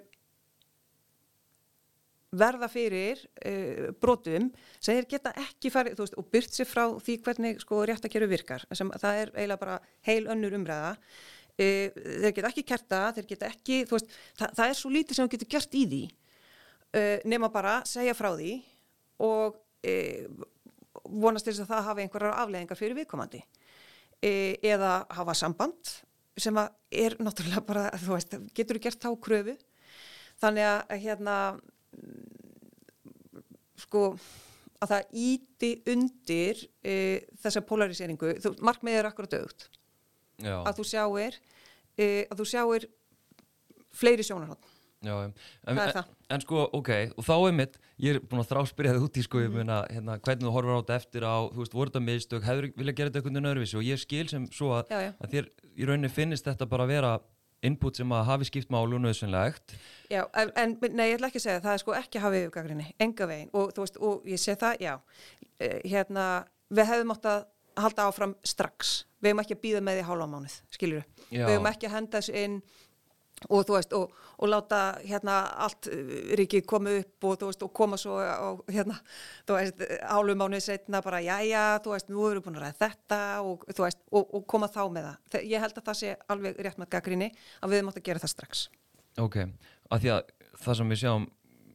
[2.40, 4.50] verða fyrir uh, brotum,
[4.82, 8.90] segir geta ekki farið, veist, og byrt sér frá því hvernig sko réttakeru virkar, sem
[9.00, 13.80] það er eiginlega bara heil önnur umræða, uh, þeir geta ekki kerta, þeir geta ekki,
[13.90, 16.04] veist, það, það er svo lítið sem þú getur gert í því,
[17.26, 18.52] nema bara segja frá því
[19.26, 19.56] og
[21.10, 23.40] vonast þess að það hafi einhverjar afleðingar fyrir viðkomandi.
[24.24, 25.90] Eða hafa samband
[26.40, 29.56] sem er náttúrulega bara, þú veist, getur þú gert þá kröfu.
[30.42, 31.36] Þannig að hérna
[33.84, 34.04] sko
[34.84, 36.94] að það íti undir e,
[37.40, 39.68] þessa polariseringu, markmið er akkurat aukt
[40.44, 41.40] að þú sjáir
[41.96, 42.88] e, að þú sjáir
[43.94, 44.72] fleiri sjónarhótt
[45.04, 45.32] Já, en,
[45.68, 49.18] en, en sko, ok, og þá er mitt, ég er búin að þráspyrja það út
[49.20, 51.92] í sko, ég meina, hérna, hvernig þú horfur á þetta eftir á, þú veist, voru
[51.92, 53.78] þetta mistök, hefur vilja gera þetta einhvern veginn öðruvísi?
[53.80, 55.10] Og ég skil sem svo að, já, já.
[55.20, 57.12] að þér í rauninni finnist þetta bara að vera
[57.64, 59.74] input sem að hafi skipt málu nöðsynlegt.
[60.12, 62.86] Já, en nei, ég ætla ekki að segja, það er sko ekki að hafa yfirgagrinni,
[63.02, 63.50] enga veginn.
[63.56, 64.94] Og veist, og ég sé það, já,
[65.58, 66.28] eh, hérna,
[66.74, 67.44] við hefum átt að
[67.84, 71.70] halda áfram strax, við hefum ekki að býða með því hálfa mánuð, skiljuru, við hefum
[71.72, 72.58] ekki að henda þessu inn
[73.48, 77.66] og þú veist, og, og láta hérna allt uh, ríkið koma upp og þú veist,
[77.66, 78.98] og koma svo og hérna,
[79.46, 82.66] þú veist, álum mánuð setna bara, já, já, þú veist, nú erum við búin að
[82.66, 85.46] ræða þetta og þú veist, og, og koma þá með það.
[85.50, 87.30] Ég held að það sé alveg rétt með gaggrinni
[87.60, 88.68] að við mátt að gera það strax.
[89.22, 89.40] Ok,
[89.90, 90.22] af því að
[90.64, 91.26] það sem við sjáum,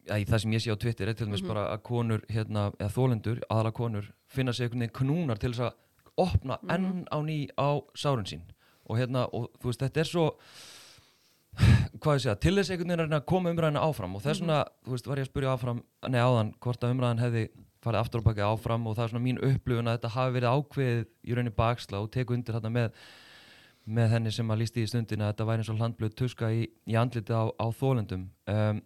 [0.09, 1.53] ja, það sem ég sé á Twitter er til dæmis mm -hmm.
[1.53, 5.69] bara að konur, hérna, eða þólendur, aðala konur, finna sig einhvern veginn knúnar til þess
[5.69, 5.73] að
[6.17, 6.75] opna mm -hmm.
[6.75, 8.41] enn á ný á sárun sín
[8.85, 10.25] og hérna, og þú veist, þetta er svo
[11.99, 14.15] hvað ég segja, til þess einhvern veginn að koma umræðina áfram.
[14.15, 14.85] Og þess vegna, mm -hmm.
[14.85, 17.43] þú veist, var ég að spyrja áfram, nei áðan, hvort að umræðin hefði
[17.83, 18.87] farið aftur og bakið áfram.
[18.87, 22.11] Og það er svona mín upplifun að þetta hafi verið ákveðið í rauninni baksla og
[22.11, 22.91] teku undir þetta með,
[23.85, 26.67] með henni sem að lísti í stundin að þetta væri eins og hlandblöð tuska í,
[26.85, 28.81] í andliti á, á þólendum um,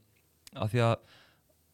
[0.55, 0.95] af, því að,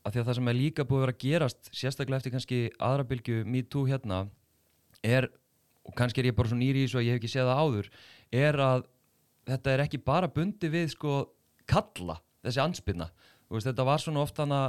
[0.04, 2.62] af því að það sem er líka búið að vera að gerast, sérstaklega eftir kannski
[2.80, 4.28] aðra bylgu me too hérna,
[5.04, 5.30] er,
[5.86, 7.62] og kannski er ég bara svo nýri í þessu að ég hef ekki séð það
[7.64, 7.92] áður,
[8.32, 8.88] er að
[9.50, 11.20] þetta er ekki bara bundi við sko
[11.70, 13.10] kalla, þessi ansbyrna
[13.50, 14.60] veist, þetta var svona oft hana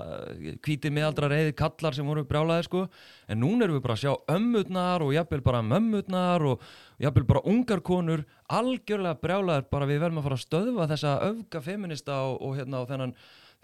[0.65, 2.85] kvítið miðaldra reyði kallar sem voru brjálaði sko,
[3.29, 6.65] en núna erum við bara að sjá ömmutnar og jafnvel bara mömmutnar og
[7.03, 8.25] jafnvel bara ungarkonur
[8.61, 12.81] algjörlega brjálaðir, bara við verðum að fara að stöðva þessa öfga feminista og, og hérna
[12.81, 13.15] og þennan,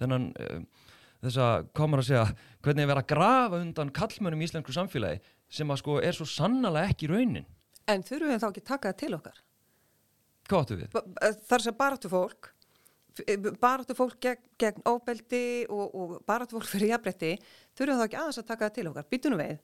[0.02, 0.92] þennan uh,
[1.24, 2.29] þessa, komur að segja,
[2.61, 6.29] hvernig við verðum að grafa undan kallmönum í íslensku samfélagi sem að sko er svo
[6.29, 7.48] sannlega ekki raunin.
[7.88, 9.45] En þurfum við þá ekki taka það til okkar?
[10.46, 10.98] Hvað áttu við?
[11.46, 12.52] Það er sem baráttu fólk
[13.61, 17.32] baráttu fólk gegn, gegn óbeldi og, og baráttu fólk fyrir jafnbretti
[17.78, 19.54] þurfum þá ekki aðeins að taka það til okkar býtunum við,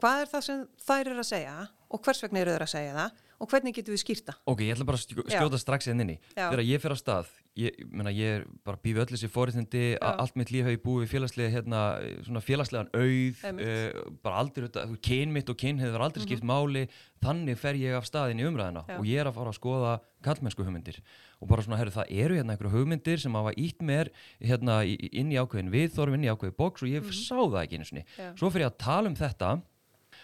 [0.00, 1.56] hvað er það sem þær eru að segja
[1.92, 4.36] og hvers vegna eru þær að segja það og hvernig getur við skýrta?
[4.48, 7.32] Ok, ég ætla bara að skjóta strax inn inn í þegar ég fer á stað,
[7.58, 11.52] ég, menna, ég er bara býðið öll þessi fórhættindi allt mitt líf hefur búið félagslega
[11.52, 11.80] hérna,
[12.24, 14.70] svona félagslegan auð uh, bara aldrei,
[15.04, 16.30] kyn mitt og kyn hefur aldrei mm -hmm.
[16.30, 16.86] skipt máli,
[17.20, 18.98] þannig fer ég af staðin í umræðina Já.
[18.98, 21.02] og ég er að fara að skoða kallmennsku hugmyndir
[21.40, 24.08] og bara svona, herru, það eru hérna einhverju hugmyndir sem hafa ítt mér
[24.40, 27.26] hérna inn í ákveðin viðþorf, inn í ákveðin bóks og ég mm -hmm.
[27.28, 28.04] sá það ekki einu sinni.
[28.36, 29.62] Svo fer ég að tala um þetta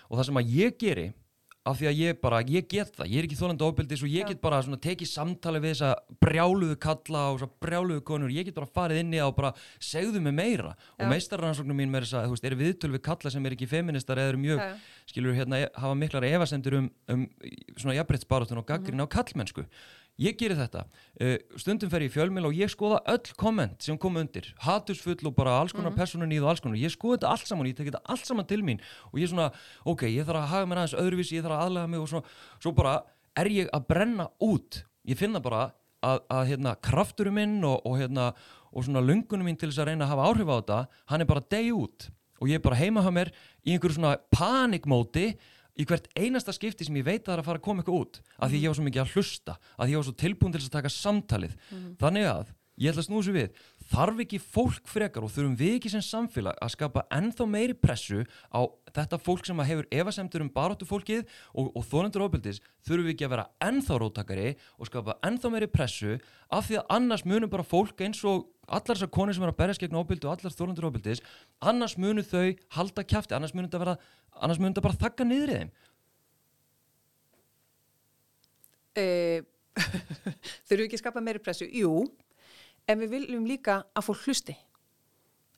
[0.09, 1.13] og það sem að ég geri
[1.69, 4.25] af því að ég bara, ég get það, ég er ekki þólandi ofbildis og ég
[4.25, 4.29] Já.
[4.33, 8.57] get bara svona tekið samtali við þessa brjáluðu kalla og þessa brjáluðu konur, ég get
[8.57, 9.53] bara farið inn í það og bara
[9.91, 10.99] segðu mig meira Já.
[10.99, 13.71] og meistarrannsóknum mín með þess að, þú veist, eru viðtöl við kalla sem er ekki
[13.71, 15.05] feministar eða eru mjög, Já.
[15.13, 17.27] skilur, hérna, hafa miklar evasendur um, um
[17.77, 19.13] svona jafnbrettsbaratun og gaggrinn mm -hmm.
[19.13, 19.67] á kallmennsku
[20.19, 20.81] Ég gerir þetta,
[21.23, 25.15] uh, stundum fer ég í fjölmjöl og ég skoða öll komment sem kom undir, hatusfull
[25.31, 26.01] og bara alls konar mm -hmm.
[26.01, 28.63] personunníð og alls konar, ég skoða þetta allt saman, ég tek þetta allt saman til
[28.63, 28.81] mín.
[29.13, 29.53] Og ég er svona,
[29.85, 32.27] ok, ég þarf að hafa mér aðeins öðruvísi, ég þarf að aðlega mig og svona,
[32.59, 33.03] svo bara
[33.37, 37.99] er ég að brenna út, ég finna bara að, að hérna, krafturum minn og, og,
[37.99, 38.35] hérna,
[38.73, 41.27] og svona lungunum minn til þess að reyna að hafa áhrif á þetta, hann er
[41.27, 42.11] bara deg út.
[42.41, 43.31] Og ég er bara heima á mér
[43.67, 45.39] í einhverju svona panikmóti
[45.79, 48.01] í hvert einasta skipti sem ég veit að það er að fara að koma eitthvað
[48.03, 50.55] út að því ég var svo mikið að hlusta að því ég var svo tilbúin
[50.55, 51.93] til að taka samtalið mm -hmm.
[52.03, 53.51] þannig að, ég ætla að snúsa við
[53.93, 58.25] þarf ekki fólk frekar og þurfum við ekki sem samfélag að skapa ennþá meiri pressu
[58.51, 58.61] á
[58.97, 61.25] þetta fólk sem hefur efasemtur um baróttu fólkið
[61.55, 65.71] og, og þólendur ofbildis þurfum við ekki að vera ennþá róttakari og skapa ennþá meiri
[65.73, 66.17] pressu
[66.49, 69.61] af því að annars munum bara fólk eins og allar þessar konur sem er að
[69.61, 71.25] berjast gegn ofbildi og allar þólendur ofbildis
[71.61, 73.99] annars munum þau halda kæfti annars munum þetta, vera,
[74.41, 75.77] annars munum þetta bara þakka niður í þeim
[78.99, 79.07] e,
[80.67, 81.69] þurfum við ekki að skapa meiri pressu?
[81.71, 81.93] Jú,
[82.89, 84.57] en við viljum líka að fólk hlusti.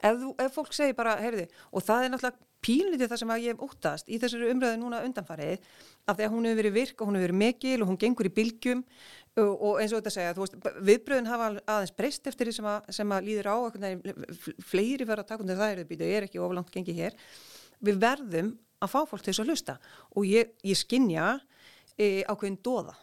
[0.01, 3.45] Ef, þú, ef fólk segir bara, heyrði, og það er náttúrulega pínlítið það sem að
[3.45, 5.67] ég hef óttast í þessari umræðu núna undanfarið,
[6.07, 8.29] að því að hún hefur verið virk og hún hefur verið mikil og hún gengur
[8.29, 8.83] í bylgjum
[9.41, 10.57] og, og eins og þetta segja, þú veist,
[10.91, 13.57] viðbröðin hafa aðeins breyst eftir því sem að, sem að líður á,
[14.73, 17.21] fleiri verða að taka um það, það er ekki oflangt gengið hér.
[17.81, 18.51] Við verðum
[18.81, 19.77] að fá fólk til þess að hlusta
[20.17, 21.39] og ég, ég skinja
[21.97, 22.97] e, ákveðin dóða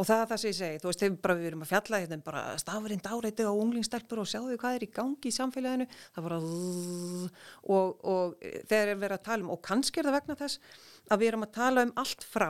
[0.00, 1.98] Og það er það sem ég segi, þú veist, þegar bara við erum að fjalla
[2.00, 6.24] hérna bara stafurinn dáreitið á unglingstelpur og sjáðu hvað er í gangi í samfélaginu, það
[6.26, 10.36] var að og, og þegar við erum að tala um, og kannski er það vegna
[10.40, 12.48] þess að við erum að tala um allt frá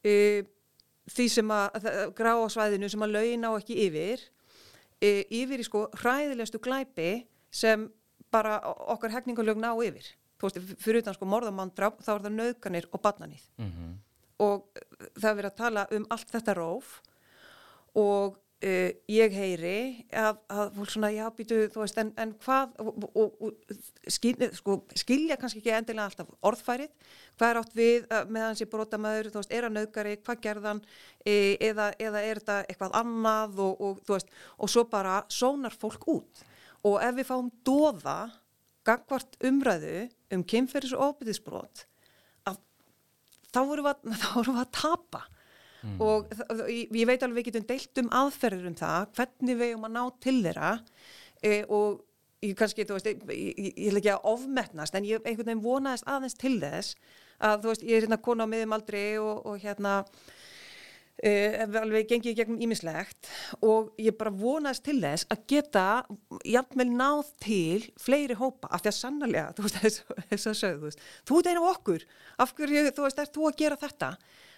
[0.00, 0.14] e,
[1.12, 4.24] því sem að grá á svæðinu sem að laugin á ekki yfir,
[4.96, 7.10] e, yfir í sko hræðilegastu glæpi
[7.52, 7.84] sem
[8.32, 8.62] bara
[8.96, 10.08] okkar hegningalög ná yfir.
[10.40, 13.44] Þú veist, fyrir utan sko morðamann þá er það nöðganir og badnanið.
[13.60, 13.94] Mm -hmm
[14.42, 14.80] og
[15.16, 16.98] það er verið að tala um allt þetta róf
[17.96, 19.78] og uh, ég heyri
[20.10, 24.34] að, að fólk svona, já, býtu, þú veist, en, en hvað, og, og, og skil,
[24.56, 29.30] sko, skilja kannski ekki endilega alltaf orðfærið, hvað er átt við með hans í brotamöður,
[29.32, 30.82] þú veist, er hann aukari, hvað gerðan,
[31.24, 31.36] e,
[31.70, 36.08] eða, eða er þetta eitthvað annað og, og þú veist, og svo bara sónar fólk
[36.12, 36.46] út.
[36.86, 38.18] Og ef við fáum dóða
[38.86, 41.86] gangvart umræðu um kynferðis og óbyrðisbrot
[43.56, 45.22] þá vorum við að, vorum við að tapa
[45.82, 45.96] mm.
[46.04, 46.34] og
[46.70, 50.02] ég, veit alveg við getum deilt um aðferður um það hvernig við erum að ná
[50.26, 50.72] til þeirra
[51.40, 52.02] e, og
[52.44, 53.22] ég kannski, þú veist, ég,
[53.56, 56.98] ég, vil ekki að ofmetnast en ég einhvern veginn vonaðist aðeins til þess
[57.46, 59.98] að þú veist, ég er hérna kona á miðum aldrei og, og hérna
[61.24, 63.30] Uh, alveg gengið gegnum ímislegt
[63.64, 65.84] og ég bara vonaðist til þess að geta
[66.44, 70.90] jafnvel náð til fleiri hópa af því að sannlega þú veist þess að sögðu þú
[70.90, 72.04] veist þú ert einu af okkur,
[72.44, 74.10] af hverju þú veist er þú að gera þetta?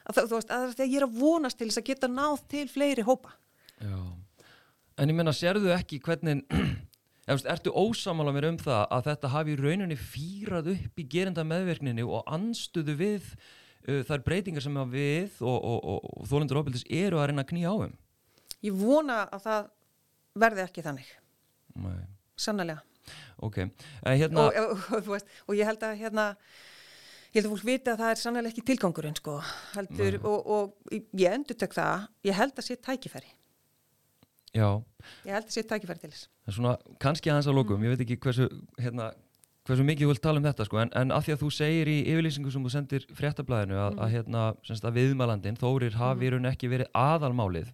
[0.09, 3.07] Að, þú veist að ég er að vonast til þess að geta náð til fleiri
[3.07, 3.37] hópa.
[3.79, 4.03] Já,
[4.99, 6.43] en ég menna sérðu ekki hvernig
[7.55, 12.27] ertu ósamála mér um það að þetta hafi rauninni fýrað upp í gerinda meðverkninni og
[12.27, 13.31] anstuðu við
[13.87, 17.53] uh, þær breytingar sem við og, og, og, og þólendur ofbildis eru að reyna að
[17.53, 17.97] knýja áum
[18.67, 19.67] Ég vona að það
[20.39, 21.11] verði ekki þannig.
[21.79, 21.99] Nei.
[22.39, 22.81] Sannlega
[23.39, 23.71] okay.
[24.03, 24.49] uh, hérna...
[25.47, 26.27] og ég held að hérna
[27.33, 29.39] ég held að fólk vita að það er sannlega ekki tilgangurinn sko.
[29.75, 33.33] Heldur, og ég endur tök það ég held að sé tækifæri.
[34.57, 34.69] Já.
[35.29, 36.29] Ég held að sé tækifæri til þess.
[36.49, 37.85] Svona kannski aðeins að lókum, mm.
[37.87, 38.49] ég veit ekki hversu
[38.81, 39.11] hérna
[39.69, 41.91] hversu mikið þú vilt tala um þetta sko, en, en að því að þú segir
[41.93, 44.03] í yfirlýsingu sem þú sendir fréttablaðinu að, mm.
[44.05, 44.45] að, hérna,
[44.79, 46.49] að viðmælandin, Þórir hafi mm.
[46.53, 47.73] ekki verið aðalmálið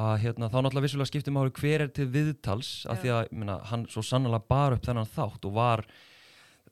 [0.00, 3.02] að hérna, þá náttúrulega vissulega skiptir máli hver er til viðtals að yeah.
[3.02, 5.84] því að minna, hann svo sannlega bar upp þennan þátt og var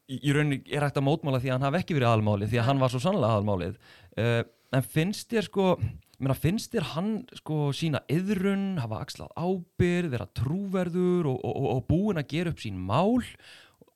[0.09, 2.61] í, í rauninni er hægt að mótmála því að hann hafi ekki verið aðalmálið því
[2.63, 3.81] að hann var svo sannlega aðalmálið
[4.23, 4.43] uh,
[4.79, 5.73] en finnst þér sko
[6.19, 11.85] Meina, finnst þér hann sko sína yðrun, hafa axlað ábyrð, vera trúverður og, og, og
[11.87, 13.21] búin að gera upp sín mál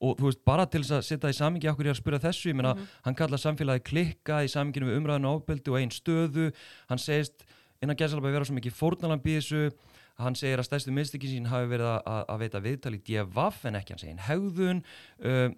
[0.03, 2.51] og þú veist, bara til þess að setja í samingi okkur ég að spura þessu,
[2.51, 3.01] ég meina, mm -hmm.
[3.05, 6.53] hann kalla samfélagi klikka í saminginu við umræðinu ábeldi og einn stöðu,
[6.89, 7.45] hann segist
[7.83, 9.73] innan gæðsalaba að vera svo mikið fórnalamb í þessu
[10.21, 13.79] hann segir að stæðstu mistökin sín hafi verið að, að veita viðtal í DFF en
[13.79, 14.83] ekki hann segir hegðun
[15.25, 15.49] uh,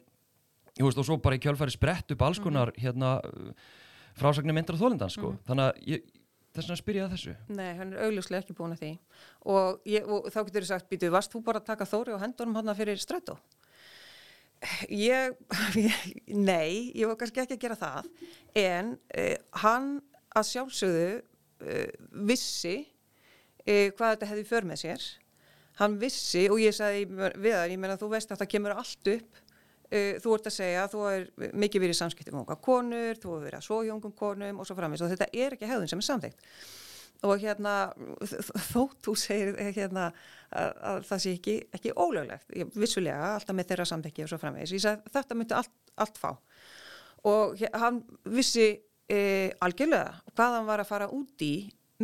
[0.80, 2.84] veist, og svo bara í kjálfæri sprett upp alls konar mm -hmm.
[2.84, 3.54] hérna
[4.14, 5.30] frásagnir myndra þólindans sko.
[5.30, 5.46] mm -hmm.
[5.46, 6.00] þannig að ég,
[6.54, 8.98] þess vegna spyr ég að þessu Nei, hann er augljóslega ekki búin að því
[9.44, 12.20] og, ég, og þá getur þú sagt, býtu, varst þú bara að taka þóri og
[12.20, 13.38] hendunum hann fyrir strætó?
[14.88, 15.34] Ég,
[16.50, 18.08] nei, ég var kannski ekki að gera það,
[18.56, 19.98] en eh, hann
[20.34, 21.10] að sjálfsögðu
[21.68, 21.92] eh,
[22.30, 22.76] vissi
[23.66, 25.06] eh, hvað þetta hefði för með sér.
[25.80, 29.10] Hann vissi og ég sagði við það, ég meina þú veist að það kemur allt
[29.16, 29.40] upp.
[29.94, 33.44] Eh, þú ert að segja þú er mikið verið samskiptum um unga konur, þú er
[33.48, 36.06] verið að sója ungum konum og svo framins og þetta er ekki hefðun sem er
[36.08, 36.48] samþygt
[37.24, 37.74] og hérna
[38.72, 40.08] þótt þú segir eh, hérna
[40.54, 44.40] að, að það sé ekki, ekki ólöglegt, ég, vissulega alltaf með þeirra samþekki og svo
[44.42, 46.30] framvegis, ég sagði þetta myndi allt, allt fá.
[47.24, 48.66] Og hann vissi
[49.08, 49.20] e,
[49.64, 51.54] algjörlega hvað hann var að fara út í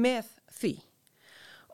[0.00, 0.30] með
[0.60, 0.72] því.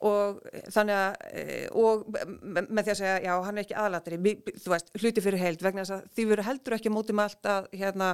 [0.07, 0.43] Og
[0.75, 4.19] þannig að og með því að segja já hann er ekki aðlatri,
[4.59, 7.49] þú veist hluti fyrir held vegna þess að því veru heldur ekki mótið með allt
[7.55, 8.11] að hérna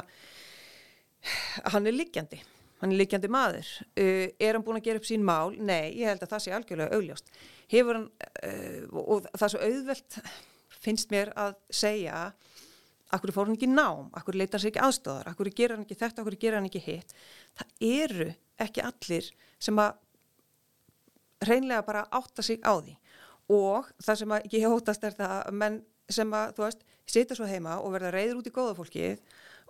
[1.73, 2.39] hann er liggjandi
[2.83, 3.69] hann er líkjandi maður.
[3.95, 5.55] Uh, er hann búin að gera upp sín mál?
[5.57, 7.33] Nei, ég held að það sé algjörlega augljóst.
[7.73, 8.09] Hefur hann,
[8.43, 10.19] uh, og það er svo auðvelt,
[10.83, 12.27] finnst mér að segja
[13.13, 15.99] akkur fór hann ekki nám, akkur leita hann sér ekki aðstofar, akkur gera hann ekki
[16.01, 17.13] þetta, akkur gera hann ekki hitt.
[17.59, 18.29] Það eru
[18.63, 19.29] ekki allir
[19.63, 20.01] sem að
[21.47, 22.97] reynlega bara átta sig á því
[23.53, 25.79] og það sem að ég hótast er það að menn
[26.13, 29.23] sem að, þú veist, sita svo heima og verða reyður út í góða fólkið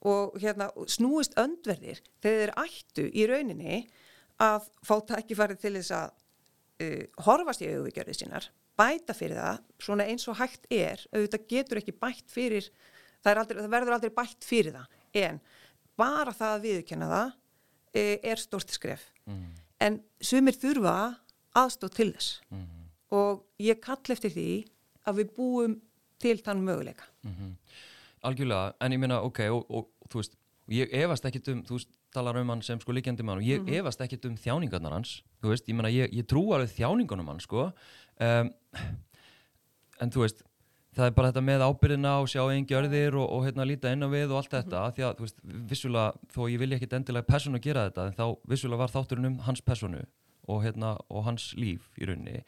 [0.08, 3.82] og hérna snúist öndverðir þegar þeir ættu í rauninni
[4.42, 6.10] að fá tækifærið til þess að
[6.82, 8.48] uh, horfast í auðvíkjörðið sínar,
[8.78, 12.68] bæta fyrir það, svona eins og hægt er, auðvitað getur ekki bætt fyrir,
[13.22, 15.40] það, aldrei, það verður aldrei bætt fyrir það, en
[16.00, 19.06] bara það að viðkjanna það uh, er stort skref.
[19.28, 19.46] Mm.
[19.82, 20.96] En sumir þurfa
[21.58, 22.68] aðstóð til þess mm.
[23.18, 24.50] og ég kall eftir því
[25.06, 25.80] að við búum
[26.22, 27.08] til þann möguleika.
[27.26, 27.56] Mm -hmm.
[28.22, 30.38] Algjörlega, en ég minna, ok, og, og, og þú veist,
[30.72, 33.60] ég efast ekkit um, þú veist, talar um hann sem sko líkjandi mann og ég
[33.60, 33.80] mm -hmm.
[33.80, 37.40] efast ekkit um þjáningarnar hans, þú veist, ég menna, ég, ég trú alveg þjáningunum hann,
[37.40, 37.72] sko,
[38.20, 38.52] um,
[40.00, 40.42] en þú veist,
[40.94, 44.04] það er bara þetta með ábyrðina og sjá einn gjörðir og, og hérna líta inn
[44.04, 44.94] á við og allt þetta, mm -hmm.
[44.94, 45.38] því að, þú veist,
[45.70, 49.38] vissulega, þó ég vilja ekkit endilega personu gera þetta, en þá vissulega var þátturinn um
[49.38, 50.04] hans personu
[50.50, 52.42] og hérna, og hans líf í rauninni.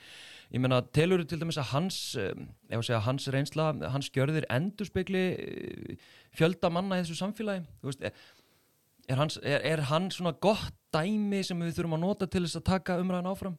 [0.55, 4.89] Ég menna, telur til dæmis að hans ef að segja, hans reynsla, hans gjörðir endur
[4.89, 7.65] spekli eh, fjölda manna í þessu samfélagi?
[7.87, 12.45] Veist, er, hans, er, er hann svona gott dæmi sem við þurfum að nota til
[12.47, 13.57] þess að taka umræðan áfram?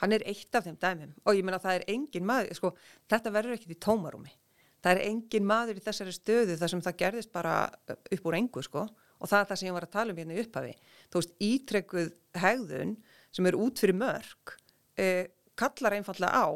[0.00, 2.74] Hann er eitt af þeim dæmim og ég menna það er engin maður, sko,
[3.10, 4.32] þetta verður ekkit í tómarúmi.
[4.78, 7.54] Það er engin maður í þessari stöðu þar sem það gerðist bara
[7.98, 8.86] upp úr engu sko.
[9.18, 10.74] Og það er það sem ég var að tala um hérna í upphafi.
[11.10, 12.92] Þú veist, ítrekkuð hegðun
[13.34, 14.56] sem er út fyrir mörg
[14.98, 16.48] eh, kallar einfallega á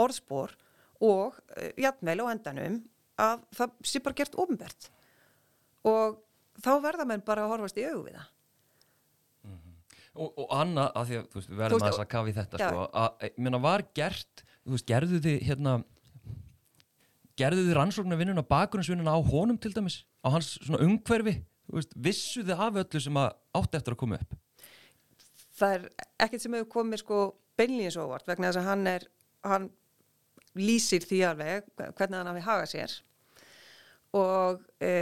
[0.00, 0.54] orðspor
[1.00, 2.80] og uh, jafnveil á endanum
[3.20, 4.90] að það sé bara gert ofnbært
[5.88, 6.20] og
[6.60, 8.28] þá verða menn bara að horfast í auðu við það.
[9.48, 9.76] Mm -hmm.
[10.14, 13.24] Og, og Anna, að því að veist, við verðum að kafa í þetta, sko, að,
[13.24, 15.76] ég meina, var gert, þú veist, gerðu þið hérna,
[17.40, 22.44] gerðu þið rannsóknarvinnuna, bakgrunnsvinnuna á honum til dæmis, á hans svona umhverfi, þú veist, vissu
[22.44, 24.36] þið af öllu sem að átti eftir að koma upp?
[25.60, 25.86] Það er
[26.24, 27.20] ekkert sem hefur komið, sko,
[27.60, 29.06] beinlýðins óvart vegna þess að hann er,
[29.44, 29.70] hann
[30.58, 32.98] lýsir því alveg hvernig hann hafi hagað sér.
[34.18, 34.92] Og e,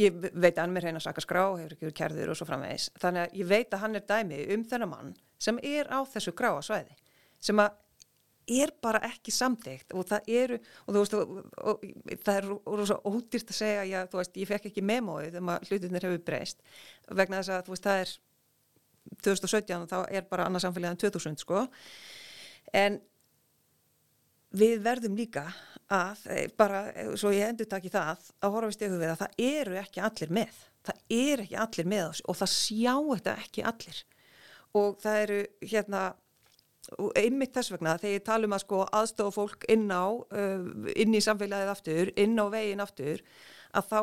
[0.00, 3.26] ég veit að hann er hreina sakaskrá, hefur ekki verið kærður og svo framvegis, þannig
[3.26, 5.10] að ég veit að hann er dæmi um þennan mann
[5.44, 6.94] sem er á þessu gráa svæði,
[7.44, 7.74] sem að
[8.48, 11.84] er bara ekki samtegt og það eru, og þú veist, og, og,
[12.24, 12.48] það er
[12.90, 16.24] svo ódýrt að segja, já, þú veist, ég fekk ekki memóið um að hlutinir hefur
[16.26, 16.64] breyst
[17.08, 18.14] vegna þess að, þú veist, það er
[19.24, 21.66] 2017 þá er bara annað samfélagið en 2000 sko.
[22.74, 22.98] En
[24.54, 25.46] við verðum líka
[25.92, 29.12] að eh, bara, eh, svo ég endur takk í það að horfa í stegu við
[29.12, 32.94] að það eru ekki allir með, það eru ekki allir með oss og það sjá
[32.98, 34.04] þetta ekki allir.
[34.74, 36.04] Og það eru hérna
[37.16, 40.66] einmitt þess vegna þegar ég tala um að sko aðstofa fólk inn á uh,
[41.00, 43.22] inn í samfélagið aftur, inn á veginn aftur
[43.74, 44.00] að þá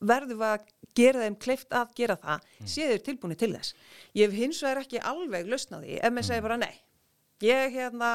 [0.00, 2.68] verðum við að gera þeim kleift að gera það mm.
[2.74, 3.74] séður tilbúinu til þess.
[4.18, 6.48] Ég hef hins vegar ekki alveg lausnaði ef maður segir mm.
[6.48, 6.76] bara nei.
[7.38, 8.10] Ég, hérna,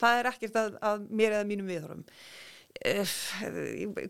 [0.00, 3.16] það er ekkert að, að mér eða mínum viðhorum uh,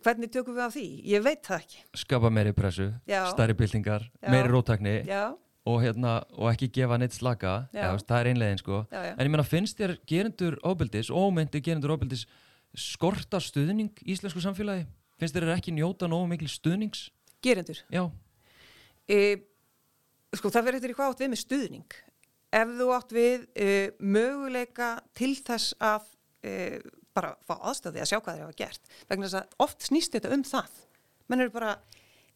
[0.04, 0.84] hvernig tökum við af því?
[1.10, 1.80] Ég veit það ekki.
[2.04, 7.64] Skapa meiri pressu, stærri byltingar meiri róttakni og, hérna, og ekki gefa neitt slaka.
[7.74, 8.84] Já, það er einlegin sko.
[8.92, 9.12] Já, já.
[9.16, 12.26] en ég menna finnst þér gerendur óbyldis ómyndi gerendur óbyldis
[12.74, 14.86] skorta stuðning í íslensku samfélagi
[15.20, 17.08] finnst þér ekki njóta nógu mikil stuðnings?
[17.44, 17.80] Gerendur?
[17.92, 18.04] Já.
[19.10, 19.18] E,
[20.34, 21.96] sko það verður eitthvað átt við með stuðning.
[22.54, 26.06] Ef þú átt við e, möguleika til þess að
[26.46, 26.54] e,
[27.14, 28.94] bara fá aðstöði að sjá hvað þeir hafa gert.
[29.10, 30.78] Vegna þess að oft snýst þetta um það.
[31.30, 31.74] Menn eru bara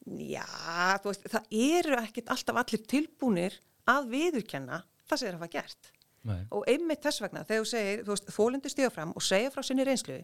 [0.09, 0.47] já,
[1.05, 5.95] veist, það eru ekkit alltaf allir tilbúinir að viðurkenna það sem þeir hafa gert.
[6.29, 6.43] Nei.
[6.53, 9.63] og einmitt þess vegna þegar þú segir, þú veist, þólendur stíða fram og segja frá
[9.65, 10.17] sinni reynslu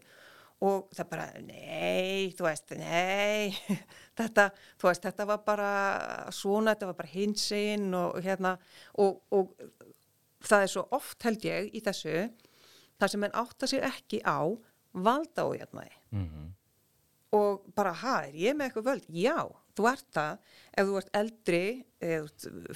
[0.63, 3.51] og það bara, nei, þú veist, nei,
[4.19, 4.49] þetta,
[4.79, 5.71] þú veist, þetta var bara
[6.35, 8.55] svona, þetta var bara hinsinn og hérna,
[9.03, 9.51] og, og
[10.45, 12.29] það er svo oft held ég í þessu,
[13.01, 14.39] þar sem henn átta sér ekki á
[14.95, 16.51] valda og hérna, mm -hmm.
[17.31, 19.07] Og bara, hæ, er ég með eitthvað völd?
[19.09, 19.39] Já,
[19.75, 20.37] þú ert það
[20.75, 21.61] ef þú ert eldri
[22.05, 22.27] eð,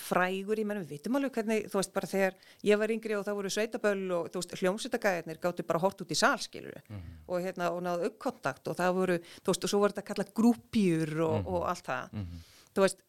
[0.01, 2.37] frægur, ég menn við vitum alveg hvernig þú veist bara þegar
[2.67, 6.11] ég var yngri og það voru sveitaböll og þú veist hljómsveitagæðinir gáttu bara hort út
[6.11, 7.19] í salskiluru mm -hmm.
[7.27, 10.33] og hérna og náðu uppkontakt og það voru þú veist og svo voru þetta kallað
[10.33, 11.53] grúpjur og, mm -hmm.
[11.53, 12.39] og allt það mm -hmm.
[12.75, 12.99] þú veist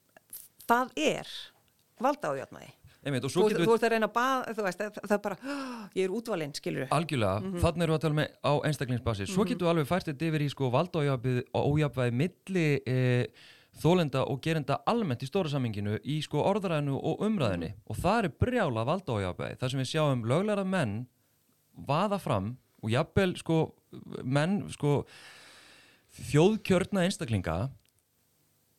[0.68, 1.26] það er
[1.98, 2.70] valda áhjálpaði
[3.00, 5.36] Einmitt, þú, þú, þú ert að reyna að baða þú veist það, er bara,
[5.96, 7.60] ég er útvalinn, skilur algjörlega, mm -hmm.
[7.64, 9.48] þannig eru að tala með á einstaklingsbasi, svo mm -hmm.
[9.48, 10.98] getur alveg fært þetta yfir í sko valda
[11.54, 13.26] ójafvæði milli eh,
[13.78, 17.82] þólenda og gerenda almennt í stóra samminginu í sko orðræðinu og umræðinu mm.
[17.86, 21.06] og það er brjála valdójabæði þar sem við sjáum löglæra menn
[21.88, 23.60] vaða fram og jafnvel sko
[24.24, 25.04] menn sko
[26.30, 27.58] þjóðkjörna einstaklinga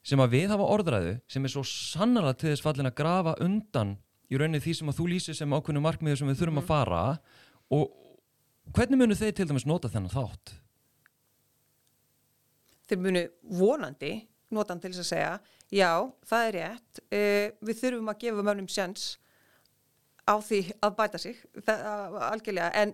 [0.06, 3.96] sem að við hafa orðræðu sem er svo sannarlega til þess fallin að grafa undan
[4.32, 6.64] í rauninni því sem að þú lýsir sem ákveðnu markmiður sem við þurfum Mhm.
[6.64, 7.20] að fara
[7.72, 7.92] og
[8.74, 10.54] hvernig munu þeir til dæmis nota þennan þátt?
[12.90, 13.24] þeir munu
[13.60, 15.36] vonandi notan til þess að segja,
[15.72, 15.92] já,
[16.28, 19.06] það er rétt, uh, við þurfum að gefa mönnum sjans
[20.30, 22.94] á því að bæta sig, það, algjörlega, en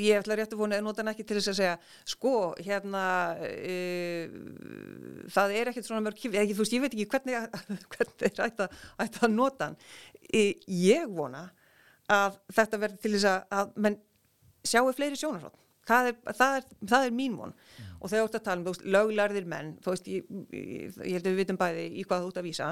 [0.00, 1.76] ég ætla rétt að vona að nota ekki til þess að segja,
[2.12, 3.04] sko, hérna,
[3.40, 4.36] uh,
[5.32, 7.56] það er ekkert svona mörg, ekki, þú veist, ég veit ekki hvernig,
[7.94, 9.72] hvernig er ætti að, ætti að nota.
[10.28, 11.46] Uh, ég vona
[12.10, 14.00] að þetta verður til þess að, að menn
[14.66, 15.56] sjáu fleiri sjónarhótt.
[15.90, 17.54] Það það, það er mín von
[18.00, 21.24] og þegar þú ert að tala um löglærðir menn þú veist, ég, ég, ég held
[21.24, 22.68] að við vitum bæði í hvað þú ert að vísa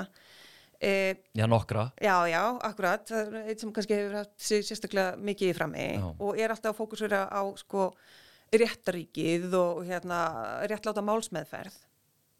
[0.80, 1.90] eh, Já, nokkra.
[2.00, 3.04] Já, já, akkurat.
[3.08, 6.08] Það er eitt sem kannski hefur haft sérstaklega mikið í frammi Já.
[6.14, 7.90] og er alltaf að fókusera á sko
[8.54, 10.22] réttaríkið og hérna
[10.70, 11.76] réttláta málsmeðferð.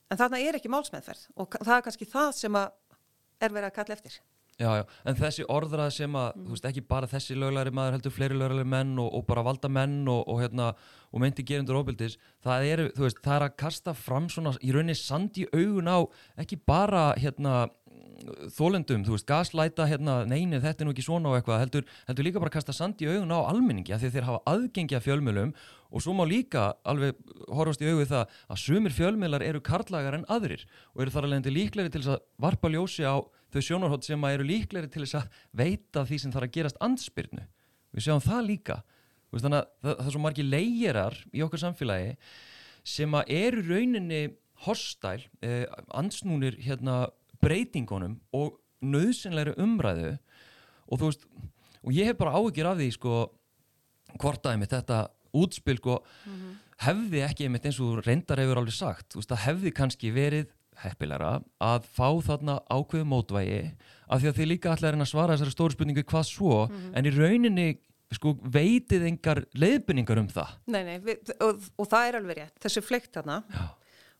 [0.09, 3.99] En þarna er ekki málsmeðferð og það er kannski það sem er verið að kalla
[3.99, 4.20] eftir.
[4.59, 8.14] Já, já, en þessi orðrað sem að, þú veist, ekki bara þessi löglæri maður heldur
[8.16, 10.72] fleiri löglæri menn og, og bara valda menn og, og hérna,
[11.14, 14.72] og meinti gerundur óbyldis, það er, þú veist, það er að kasta fram svona í
[14.74, 15.99] rauninni sand í augun á,
[16.43, 17.68] ekki bara, hérna,
[18.55, 22.26] þólendum, þú veist, gaslæta, hérna, neini, þetta er nú ekki svona og eitthvað, heldur, heldur
[22.26, 25.05] líka bara að kasta sand í augun á almenningi, af því þeir hafa aðgengi að
[25.07, 25.55] fjölmjölum
[25.88, 27.16] og svo má líka alveg
[27.55, 31.51] horfast í augu það að sumir fjölmjölar eru karlagar en aðrir og eru þar alveg
[31.55, 33.16] líklegri til þess að varpa ljósi á
[33.55, 37.46] þau sjónarhótt sem eru líklegri til þess að veita því sem þarf að gerast andspyrnu.
[37.96, 38.82] Við sjáum það líka.
[39.32, 42.12] Veist, þannig að það, það er svo margi leigerar í okkar samfélagi
[42.88, 44.20] sem að eru rauninni
[44.64, 47.09] horstæl, eh, ansnúnir hérna,
[47.45, 50.14] breytingunum og nöðsynlegri umræðu.
[50.89, 51.26] Og þú veist,
[51.84, 53.16] og ég hef bara áhyggjur af því sko,
[54.18, 55.01] hvort að einmitt þetta
[55.39, 55.99] útspil sko,
[56.84, 60.55] hefði ekki einmitt eins og reyndar hefur alveg sagt, þú veist, það hefði kannski verið
[60.78, 63.62] heppilegra að fá þarna ákveðu mótvægi
[64.07, 66.61] af því að þið líka allir að svara þessari stóru spurningu hvað svo,
[66.95, 67.68] en í rauninni
[68.14, 70.55] sko veitið engar leiðbynningar um það.
[70.72, 73.66] Nei, nei, við, og, og það er alveg rétt, þessu fleikt þarna Já.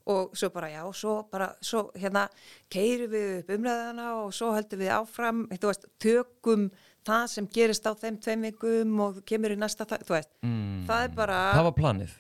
[0.09, 2.27] Og svo bara já, svo bara, svo hérna
[2.73, 6.71] keirum við upp umræðana og svo heldum við áfram, þú veist, tökum
[7.09, 10.87] það sem gerist á þeim tveim vikum og kemur í næsta, þú veist, Mm.
[10.89, 12.17] það er bara, Það var planið.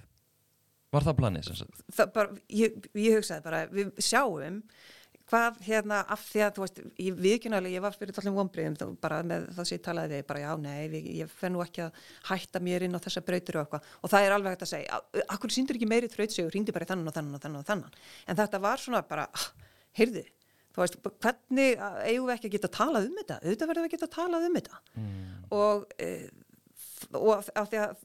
[0.93, 1.83] Var það planið sem sagt?
[1.93, 4.63] það bara ég, ég hugsaði bara, við sjáum
[5.29, 9.19] hvað hérna af því að, þú veist, ég viðkynnaðlega, ég var fyrir allum vonbriðum bara
[9.27, 12.01] með það sem ég talaði við, bara já, nei, við, ég fenn nú ekki að
[12.31, 13.91] hætta mér inn á þessa brautur og eitthvað.
[14.03, 16.85] Og það er alveg hægt að segja, "A- akkur síndur ekki meiri þrautsegur, ringdi bara
[16.85, 17.93] í þennan og þennan og þennan og þennan,
[18.29, 19.47] en þetta var svona bara, ah,
[19.99, 20.25] heyrðu,
[20.75, 21.77] þú veist, hvernig
[22.07, 24.55] eigum við ekki að geta talað um þetta, auðvitað verðum við að geta talað um
[24.55, 24.81] þetta.
[25.51, 26.31] Og, e,
[27.15, 27.97] og af því að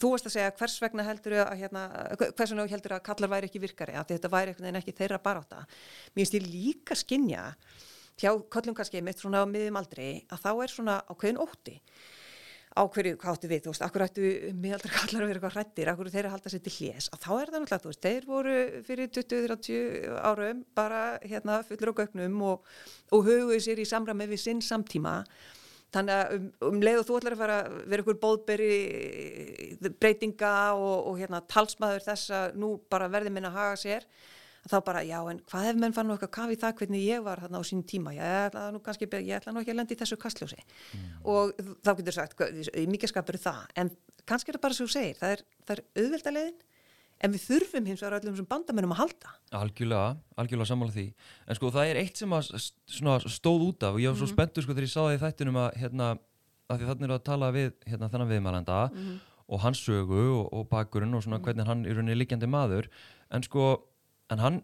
[0.00, 1.82] þú veist að segja hvers vegna heldur að hérna,
[2.20, 3.96] hvers vegna heldur að kallar væri ekki virkari?
[3.96, 7.50] Að þetta væri einhvern veginn ekki þeirra baráta mér finnst ég líka skinja
[8.20, 11.76] hjá kallum kannski mitt svona á miðum aldrei að þá er svona ákveðin ótti.
[12.76, 15.88] Á hverju, hvað áttu við, þú veist, akkur ættu miðaldra kallar að vera eitthvað hrættir,
[15.88, 18.56] akkur þeirra halda sér til hljés, að þá er það náttúrulega, þú veist, þeir voru
[18.84, 22.74] fyrir 20-30 árum bara hérna fullur á gögnum og,
[23.16, 25.22] og huguðu sér í samræmi við sinn samtíma
[25.96, 28.70] þannig að um, um leið og þú ætlar að fara að vera ykkur bóðberi
[30.00, 34.08] breytinga og, og hérna talsmaður þess að nú bara verði minna að haga sér
[34.66, 37.42] þá bara, já, en hvað ef menn fann nú eitthvað kafi það hvernig ég var
[37.42, 38.14] þarna á sín tíma?
[38.16, 40.64] Ég ætla nú kannski, ég ætla nú ekki að lenda í þessu kastljósi.
[41.30, 41.52] Og
[41.86, 42.42] þá getur sagt
[42.90, 43.92] mikið skapur það, en
[44.26, 46.56] kannski er það bara svo segir, það er, það er auðveldalegin
[47.24, 49.34] en við þurfum hins vegar öllum sem bandamennum að halda.
[49.56, 51.06] Algjörlega, algjörlega sammála því.
[51.46, 54.66] En sko það er eitt sem að stóð út af og ég var svo spenntur
[54.66, 56.10] sko þegar ég sá það í þættinum að hérna,
[56.68, 58.80] að því þannig er að tala við hérna, þennan viðmælanda
[59.46, 62.90] og hans sögu og, og bakgrunn og svona hvernig hann er rauninni liggjandi maður.
[63.30, 63.68] En sko,
[64.34, 64.60] en hann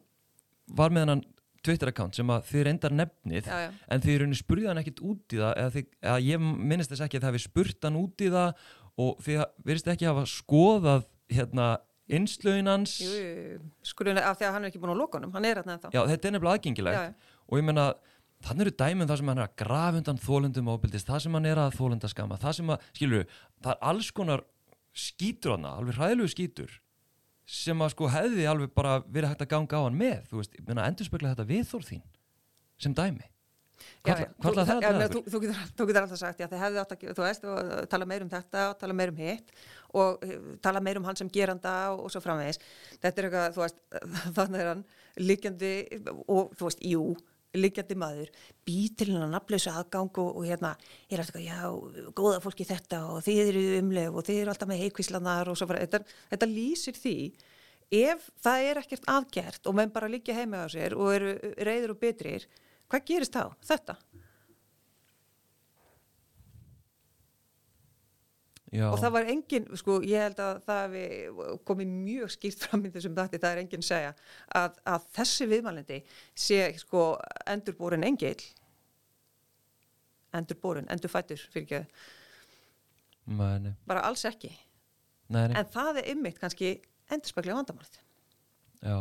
[0.73, 1.25] var með hennan
[1.63, 3.71] Twitter-account sem að þið reyndar nefnið Já, já.
[3.95, 7.05] en þið rauninni spurði hann ekkit út í það eða, þið, eða ég minnist þess
[7.07, 8.65] ekki að það hefði spurt hann út í það
[9.03, 11.69] og þið verðist ekki hafa skoðað hérna
[12.11, 12.97] innslögin hans.
[13.03, 13.59] Jú, jú, jú.
[13.87, 15.93] skulum af því að hann er ekki búin á lokunum, hann er hérna ennþá.
[15.95, 17.29] Já, þetta er nefnilega aðgengilegt.
[17.49, 17.87] Og ég meina,
[18.43, 21.51] þannig eru dæmum það sem hann er að grafa undan þólundum ábyldist, það sem hann
[21.51, 23.27] er að þólunda skama, það sem að, skilur
[23.63, 24.47] það er alls konar
[24.93, 26.79] skítur hana, alveg hræðilegu skítur
[27.49, 30.57] sem að sko hefði alveg bara verið hægt að ganga á hann með, þú veist,
[30.59, 32.05] ég meina endur spekla þetta viðþór þín
[32.83, 33.32] sem dæmi
[34.03, 34.29] Já, já.
[34.43, 38.09] Þú- draga þú, þú, getur, þú getur alltaf sagt, já, að, þú veist, uh, tala
[38.09, 39.53] meir um þetta og tala meir um hitt
[39.93, 42.59] og uh, tala meir um hann sem geranda og, og svo framvegis.
[43.03, 43.85] Þetta er eitthvað, þú veist,
[44.39, 44.85] þannig er hann
[45.21, 45.75] liggjandi
[46.27, 47.05] og, þú veist, jú,
[47.53, 48.31] liggjandi maður,
[48.65, 50.73] býr til hann að nafnleysa aðgang og, og hérna,
[51.11, 51.59] ég er alltaf, já,
[52.17, 55.69] góða fólki þetta og þið eru umleg og þið eru alltaf með heikvíslanar og svo
[55.69, 56.01] fara, þetta,
[56.33, 57.17] þetta lýsir því
[57.93, 61.93] ef það er ekkert aðgert og menn bara líka heima á sér og eru reyður
[61.93, 62.47] og betrir,
[62.93, 63.45] hvað gerist þá?
[63.73, 63.97] Þetta.
[68.73, 68.87] Já.
[68.89, 70.95] Og það var engin, sko, ég held að það
[71.69, 74.15] komi mjög skýrt fram í þessum dætti, það er engin segja
[74.49, 75.99] að, að þessi viðmælindi
[76.33, 77.03] sé, sko,
[77.53, 78.39] endurbúrin engil,
[80.33, 81.83] endurbúrin, endurfættur, fyrir ekki
[83.87, 84.51] bara alls ekki.
[85.33, 85.59] Nei, nei.
[85.61, 86.73] En það er ymmit kannski
[87.13, 88.01] endurspeglega vandamálið.
[88.83, 88.97] Já.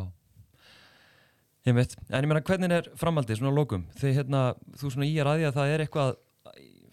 [1.61, 3.83] Ég veit, en ég meina hvernig er framhaldið svona lókum?
[3.99, 4.39] Þið hérna,
[4.81, 6.13] þú svona í að ræði að það er eitthvað,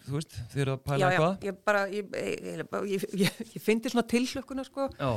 [0.05, 1.31] þú veist, þið eru að pæla já, eitthvað?
[1.31, 2.59] Já, ég bara, ég, ég,
[2.91, 5.09] ég, ég, ég fyndi svona tilhlökkuna, sko, Já.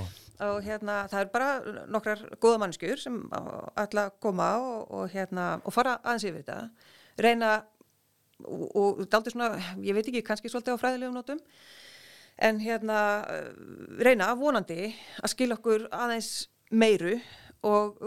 [0.49, 1.51] og hérna, það er bara
[1.93, 3.19] nokkrar góða mannskjur sem
[3.85, 6.89] ætla að koma og, og hérna, og fara aðeins yfir þetta,
[7.29, 7.53] reyna,
[8.49, 9.53] og, og daldi svona,
[9.85, 11.45] ég veit ekki, kannski svolítið á fræðilegum nótum,
[12.41, 13.05] en hérna,
[14.01, 16.33] reyna, vonandi, að skilja okkur aðeins
[16.73, 17.19] meiru
[17.63, 17.99] og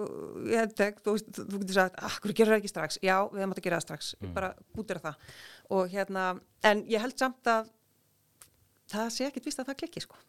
[0.49, 3.15] ég hef tegt, þú, þú, þú getur sagt ah, hverju gerur það ekki strax, já,
[3.31, 4.35] við hefum átt að gera það strax mm.
[4.35, 5.33] bara gútir það.
[5.77, 6.27] Og hérna,
[6.67, 7.69] en ég held samt að
[8.91, 10.21] það sé ekkit vist að það klikki sko.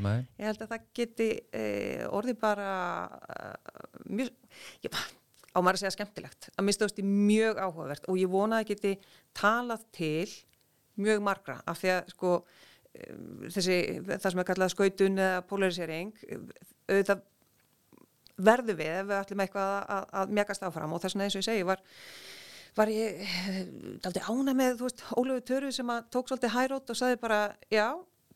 [0.00, 0.22] Nei.
[0.40, 2.68] ég held að það geti eh, orðið bara
[3.12, 4.30] uh, mjög
[4.80, 4.94] ég,
[5.52, 6.48] á maður að segja skemmtilegt.
[6.56, 8.08] Að minnst ást í mjög áhugavert.
[8.08, 8.94] Og ég vona að geti
[9.36, 10.32] talað til
[10.96, 11.58] mjög margra.
[11.68, 12.32] Af því að sko
[13.52, 16.10] þessi, það sem er kallað skautun eða polarisering
[16.88, 17.22] auðvitað
[18.46, 20.94] verðu við ef við ætlum eitthvað að, að, að mjagast áfram.
[20.94, 21.82] Og þess vegna eins og ég segi var,
[22.78, 23.34] var ég
[24.06, 27.42] aldrei ána með, þú veist, Ólegu Töru sem að tók svolítið hærótt og saði bara
[27.72, 27.86] já,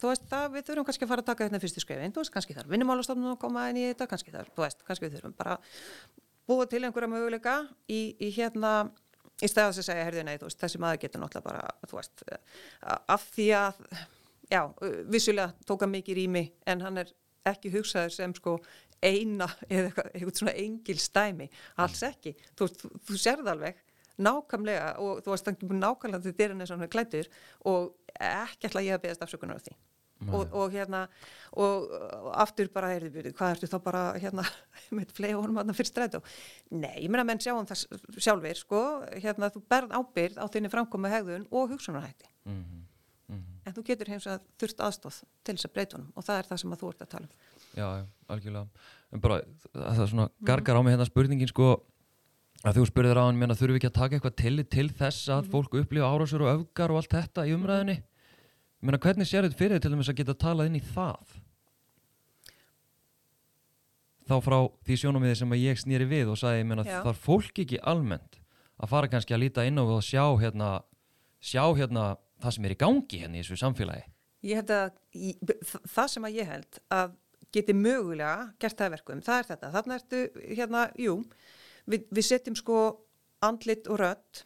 [0.00, 2.34] þú veist, það, við þurfum kannski að fara að taka þetta fyrstu skrifin, þú veist,
[2.34, 5.36] kannski þar vinnumálastofnun að koma inn í þetta, kannski þar, þú veist, kannski við þurfum
[5.38, 5.56] bara
[6.46, 7.56] búið til einhverja möguleika
[7.90, 8.72] í, í hérna
[9.42, 12.26] í stæða þess að segja, herðu, nei, veist, þessi maður getur náttúrulega bara, þú veist,
[13.16, 13.80] af því að,
[14.52, 14.60] já,
[15.12, 17.12] vissulega tóka mikið rými en hann er
[17.46, 18.56] ekki hugsaður sem sko
[19.06, 21.50] eina eða eitthvað, eitthvað svona engil stæmi
[21.84, 23.82] alls ekki, þú, þú, þú sérð alveg
[24.16, 27.28] nákvæmlega og þú varst ekki búin nákvæmlega til dyrin eins og hann er klættur
[27.68, 29.76] og ekki ætla ég að beðast afsökunar á því.
[30.32, 31.02] Og, og hérna
[31.60, 31.90] og
[32.40, 34.46] aftur bara, heyrðu, hvað ertu þá bara hérna,
[34.96, 36.20] með flega honum að það fyrir strætó?
[36.72, 37.82] Nei, ég meina menn sjáum það
[38.16, 38.80] sjálfur, sko,
[39.12, 42.32] hérna þú berð ábyrð á þinni framkomi hegðun og hugsunarhætti.
[42.48, 42.82] Mm -hmm.
[43.28, 43.60] Mm -hmm.
[43.66, 46.46] en þú getur heims að þurft aðstóð til þess að breyta honum og það er
[46.46, 47.32] það sem að þú ert að tala um
[47.76, 48.88] Já, algjörlega.
[49.12, 49.42] En bara,
[49.74, 51.74] það er svona gargar á mig hérna spurningin sko
[52.66, 55.42] að þú spurðir á hann að þurfum ekki að taka eitthvað til til þess að
[55.44, 55.50] mm.
[55.52, 57.98] fólk upplifa árásur og öfgar og allt þetta í umræðinni
[58.86, 61.36] mér að hvernig sér þetta fyrir til þess að geta talað inn í það?
[64.26, 64.56] Þá frá
[64.86, 68.40] því sjónumiði sem ég snýri við og sagði það er fólk ekki almennt
[68.76, 70.70] að fara kannski að líta inn á og sjá hérna,
[71.40, 74.08] sjá hérna það sem er í gangi hérna í þessu samfélagi?
[74.46, 74.90] Ég held að
[75.94, 77.14] það sem að ég held að
[77.54, 80.20] geti mögulega gert það verkum, það er þetta þannig ertu
[80.56, 81.16] hérna, jú
[81.86, 82.82] við, við setjum sko
[83.46, 84.44] andlit og rött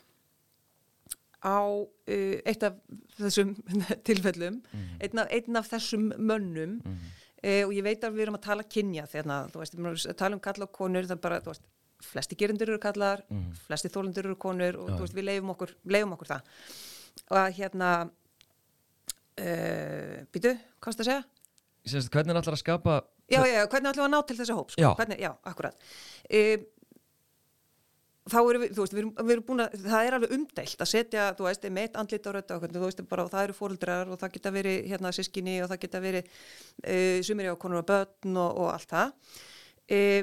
[1.40, 2.76] á uh, eitt af
[3.16, 3.54] þessum
[4.08, 5.00] tilfellum mm -hmm.
[5.00, 7.10] einn, af, einn af þessum mönnum mm -hmm.
[7.48, 10.34] uh, og ég veit að við erum að tala kynja þegar þú veist, við tala
[10.34, 11.62] um kalla og konur það er bara, þú veist,
[12.00, 13.54] flesti gerindur eru kallar mm -hmm.
[13.66, 14.96] flesti þólendur eru konur og Já.
[14.96, 16.42] þú veist, við leifum okkur, leifum okkur það
[17.30, 18.10] og að hérna
[19.40, 21.24] uh, býtu, hvað er það að segja?
[21.88, 23.00] Sérst, hvernig er allar að skapa
[23.30, 24.82] Já, já, hvernig ætlum við að ná til þessa hóp sko?
[24.82, 25.90] Já, hvernig, já akkurat.
[26.34, 26.64] Um,
[28.30, 30.82] þá erum við, þú veist, við erum, við erum búin að það er alveg umdælt
[30.82, 33.46] að setja, þú veist, með eitt andlit á rötta og hvernig, þú veist, bara, það
[33.46, 37.60] eru fóröldrar og það geta verið, hérna, sískinni og það geta verið uh, sumir á
[37.62, 39.14] konur og börn og, og allt það.
[39.90, 40.20] Uh,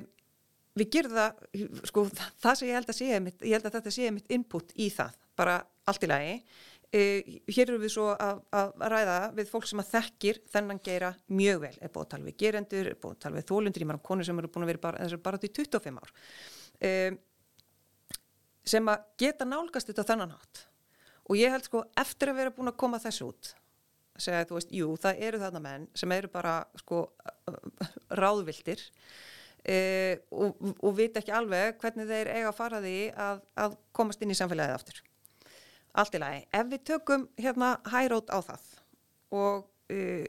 [0.78, 2.06] við gerum það sko,
[2.44, 5.16] það sem ég held að sé ég held að þetta sé mitt input í það
[5.38, 6.36] bara allt í lagi
[6.88, 11.10] Uh, hér eru við svo að, að ræða við fólk sem að þekkir þennan gera
[11.36, 13.92] mjög vel, er búið að tala við gerendur er búið að tala við þólundur, ég
[13.92, 16.16] um konur sem eru búin að vera bara, bara til 25 ár.
[16.80, 18.18] Uh,
[18.68, 20.64] sem að geta nálgast þetta þennan hátt.
[21.28, 23.52] Og ég held sko eftir að vera búin að koma þessu út
[24.22, 27.04] segja þú veist, jú, það eru þarna menn sem eru bara sko
[28.22, 33.78] ráðvildir uh, og, og vita ekki alveg hvernig þeir eiga að fara því að, að
[33.98, 35.04] komast inn í samfélagið aftur
[35.98, 36.46] allt í lagi.
[36.54, 38.66] Ef við tökum hérna hærót á það
[39.38, 40.26] og uh,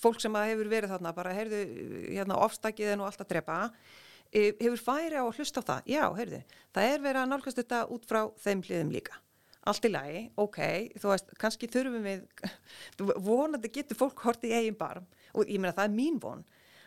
[0.00, 1.60] fólk sem hefur verið þarna bara, heyrðu,
[2.08, 5.92] hérna ofstakið og allt að drepa, uh, hefur færi á að hlusta á það?
[5.92, 6.42] Já, heyrðu,
[6.76, 9.20] það er verið að nálgast þetta út frá þeim hliðum líka.
[9.66, 10.60] Allt í lagi, ok,
[11.02, 12.22] þú veist, kannski þurfum við,
[13.28, 16.44] vonandi getur fólk hortið í eigin barm og ég meina það er mín von,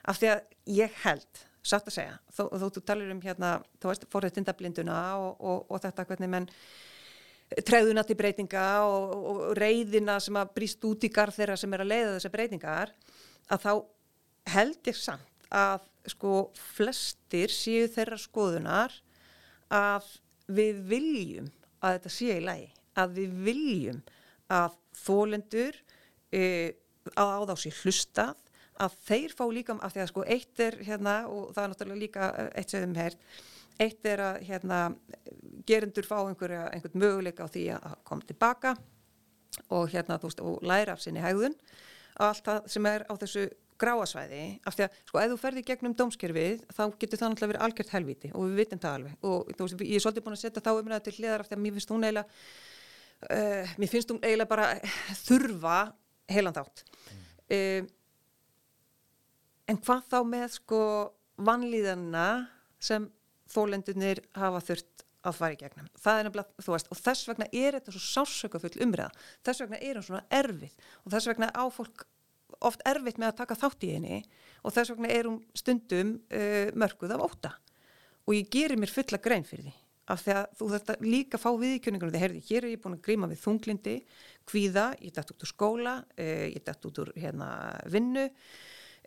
[0.07, 4.07] af því að ég held, satt að segja, þó, þú talir um hérna, þú veist,
[4.13, 6.47] forrættindablinduna og, og, og þetta hvernig menn
[7.65, 11.83] treðuna til breytinga og, og reyðina sem að brýst út í garð þeirra sem er
[11.83, 12.91] að leiða þessar breytingar
[13.49, 13.71] að þá
[14.53, 16.33] held ég samt að sko
[16.75, 18.93] flestir séu þeirra skoðunar
[19.73, 20.05] að
[20.49, 21.49] við viljum
[21.85, 23.99] að þetta sé í lagi, að við viljum
[24.51, 25.77] að þólendur
[26.33, 26.43] e,
[27.13, 28.45] að á þá sé hlustað
[28.79, 32.03] að þeir fá líka, af því að sko eitt er hérna og það er náttúrulega
[32.03, 33.23] líka eitt sem hefum hert,
[33.79, 34.79] eitt er að hérna
[35.69, 38.75] gerendur fá einhverja, einhvern möguleika á því að koma tilbaka
[39.75, 41.55] og hérna veist og læra af sinni hægðun
[42.19, 43.45] allt það sem er á þessu
[43.79, 47.65] gráasvæði af því að sko ef þú ferði gegnum dómskerfið þá getur það náttúrulega verið
[47.65, 50.41] algjört helviti og við vitum það alveg og þú veist ég er svolítið búin að
[50.43, 52.25] setja þá umræða til hliðar af því að mér finnst hún eiginlega
[53.29, 54.67] uh, mér finnst hún eiginlega bara
[55.21, 55.77] þurfa
[56.33, 57.23] heilan þátt mm.
[57.55, 57.81] uh,
[59.71, 60.81] en hvað þá með sko
[61.49, 62.27] vanlíðanna
[62.83, 63.07] sem
[63.49, 65.89] þólendunir hafa þurft að fara í gegnum.
[65.99, 69.25] Það er nefnilega, þú veist, og þess vegna er þetta svo sásökafull umræða.
[69.47, 72.05] Þess vegna er hún svona erfið og þess vegna á fólk
[72.69, 74.21] oft erfitt með að taka þátt í henni
[74.63, 77.53] og þess vegna er hún stundum uh, mörguð af óta.
[78.27, 79.75] Og ég gerir mér fulla grein fyrir því
[80.09, 83.03] af því að þú þetta líka fá viðkjöningunum þegar herði, hér er ég búin að
[83.05, 83.95] gríma við þunglindi,
[84.49, 87.49] kvíða, ég dætt út úr skóla, uh, ég dætt út úr hérna
[87.93, 88.25] vinnu,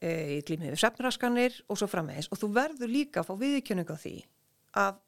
[0.02, 2.30] uh, ég glými við sefnraskanir og svo framvegis.
[2.32, 4.16] Og þú verður líka að fá viðkjöningu á því
[4.82, 5.02] að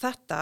[0.00, 0.40] þetta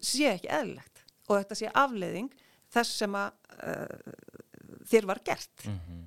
[0.00, 1.04] sé ekki eðlilegt.
[1.28, 2.32] Og þetta sé afleiðing
[2.72, 3.30] þess sem að
[3.62, 5.66] uh, þér var gert.
[5.66, 6.06] Mm -hmm.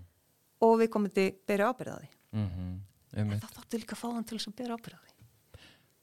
[0.65, 2.76] og við komum til að byrja ábyrðaði mm -hmm.
[3.13, 5.11] en það þáttu líka að fá hann til þess að byrja ábyrðaði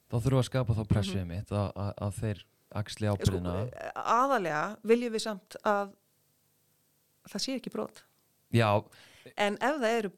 [0.08, 1.36] Þá þurfum við að skapa þá pressið mm -hmm.
[1.36, 2.44] mitt að, að, að þeir
[2.80, 5.92] axli ábyrðina sko, Aðalega viljum við samt að
[7.28, 8.04] það sé ekki brot.
[8.48, 8.84] Já
[9.36, 10.12] en ef það, eru,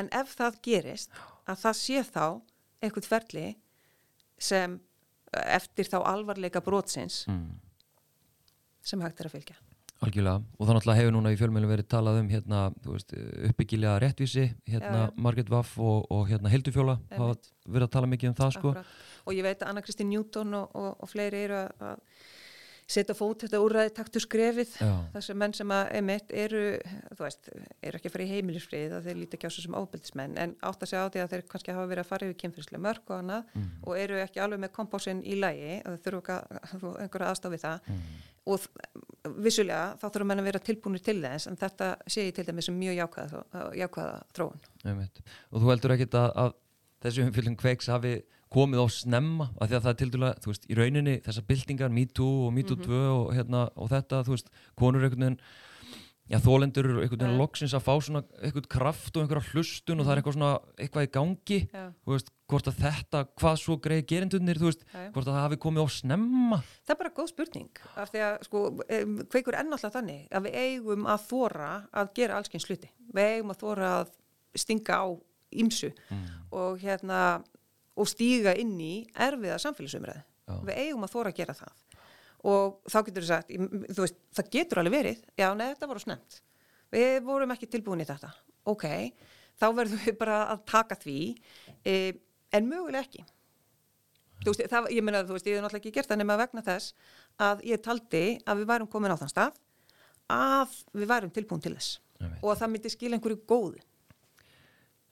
[0.00, 1.14] en ef það gerist
[1.46, 2.24] að það sé þá
[2.84, 3.46] einhvern ferli
[4.38, 4.80] sem
[5.36, 7.46] eftir þá alvarleika brótsins mm.
[8.86, 9.58] sem hægt er að fylgja.
[10.04, 12.62] Algjörlega og þannig að hefur núna í fjölmjölu verið talað um hérna,
[13.48, 17.30] uppbyggilega réttvísi hérna, Margaret Waff og, og hérna, Hildufjóla hafa
[17.64, 18.72] verið að tala mikið um það sko.
[19.24, 22.04] og ég veit að Anna-Kristín Newton og, og, og fleiri eru að
[22.86, 26.62] setja fót þetta úrræði taktu skrefið þess að menn sem að emitt eru,
[27.16, 27.48] þú veist,
[27.82, 30.54] eru ekki að fara í heimilisfrið að þeir líti ekki á svo sem ábyldismenn en
[30.68, 33.10] átt að segja á því að þeir kannski hafa verið að fara yfir kynfyrslega mörg
[33.10, 33.72] og annað mm.
[33.82, 38.06] og eru ekki alveg með kompásin í lægi og þau þurfu einhverja aðstofið það mm.
[38.54, 38.68] og
[39.42, 42.70] vissulega þá þurfum menn að vera tilbúinir til þess en þetta sé ég til dæmis
[42.70, 43.42] sem mjög jákvæða,
[43.82, 44.64] jákvæða þróun.
[45.50, 46.56] Og þú heldur ekki að, að
[47.02, 48.20] þessi umfylgjum kveiks hafi
[48.52, 51.46] komið á snemma af því að það er til dæla, þú veist, í rauninni þessar
[51.50, 53.14] byltingar, MeToo og MeToo 2 mm -hmm.
[53.16, 55.40] og, hérna, og þetta, þú veist, konur einhvern veginn,
[56.30, 60.00] já, þólendur einhvern veginn loksins að fá svona einhvern kraft og einhverja hlustun mm -hmm.
[60.00, 60.18] og það er mhm.
[60.18, 61.92] eitthvað svona eitthvað í gangi, ja.
[62.06, 65.10] þú veist, hvort að þetta, hvað svo greið gerindunir, þú veist, ja.
[65.10, 68.42] hvort að það hafi komið á snemma Það er bara góð spurning, af því að,
[68.42, 68.58] sko,
[69.30, 73.60] hveikur ennáttúrulega þannig að við eigum að þóra að gera allsken sluti, við eigum að
[73.62, 74.08] þóra að
[74.54, 75.06] stinga á
[75.50, 76.24] ímsu mm.
[76.50, 77.42] og hérna
[77.96, 78.94] og stíga inn í
[79.26, 80.24] erfiða samfélagsumræði.
[80.66, 82.02] Við eigum að þóra að gera það.
[82.46, 83.54] Og þá getur þú sagt,
[83.96, 86.40] þú veist, það getur alveg verið, já, neða, þetta voru snemt.
[86.94, 88.30] Við vorum ekki tilbúin í þetta.
[88.70, 88.84] Ok,
[89.58, 91.18] þá verðum við bara að taka því,
[91.82, 91.96] e,
[92.54, 93.24] en möguleg ekki.
[94.44, 96.62] Þú veist, það, ég menna, þú veist, ég hef náttúrulega ekki gert það nema vegna
[96.66, 96.92] þess
[97.42, 99.60] að ég taldi að við værum komin á þann stað
[100.32, 102.00] að við værum tilbúin til þess
[102.42, 103.80] og að það myndi skilja einhverju góðu.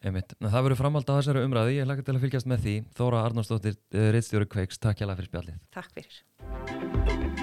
[0.05, 0.35] Einmitt.
[0.37, 2.75] Það verður framhald á þessari umræði, ég hlaka til að fylgjast með því.
[2.99, 3.79] Þóra Arnánsdóttir,
[4.17, 5.63] Rittstjóri Kveiks, takk hjá það fyrir spjallið.
[5.79, 7.34] Takk fyrir.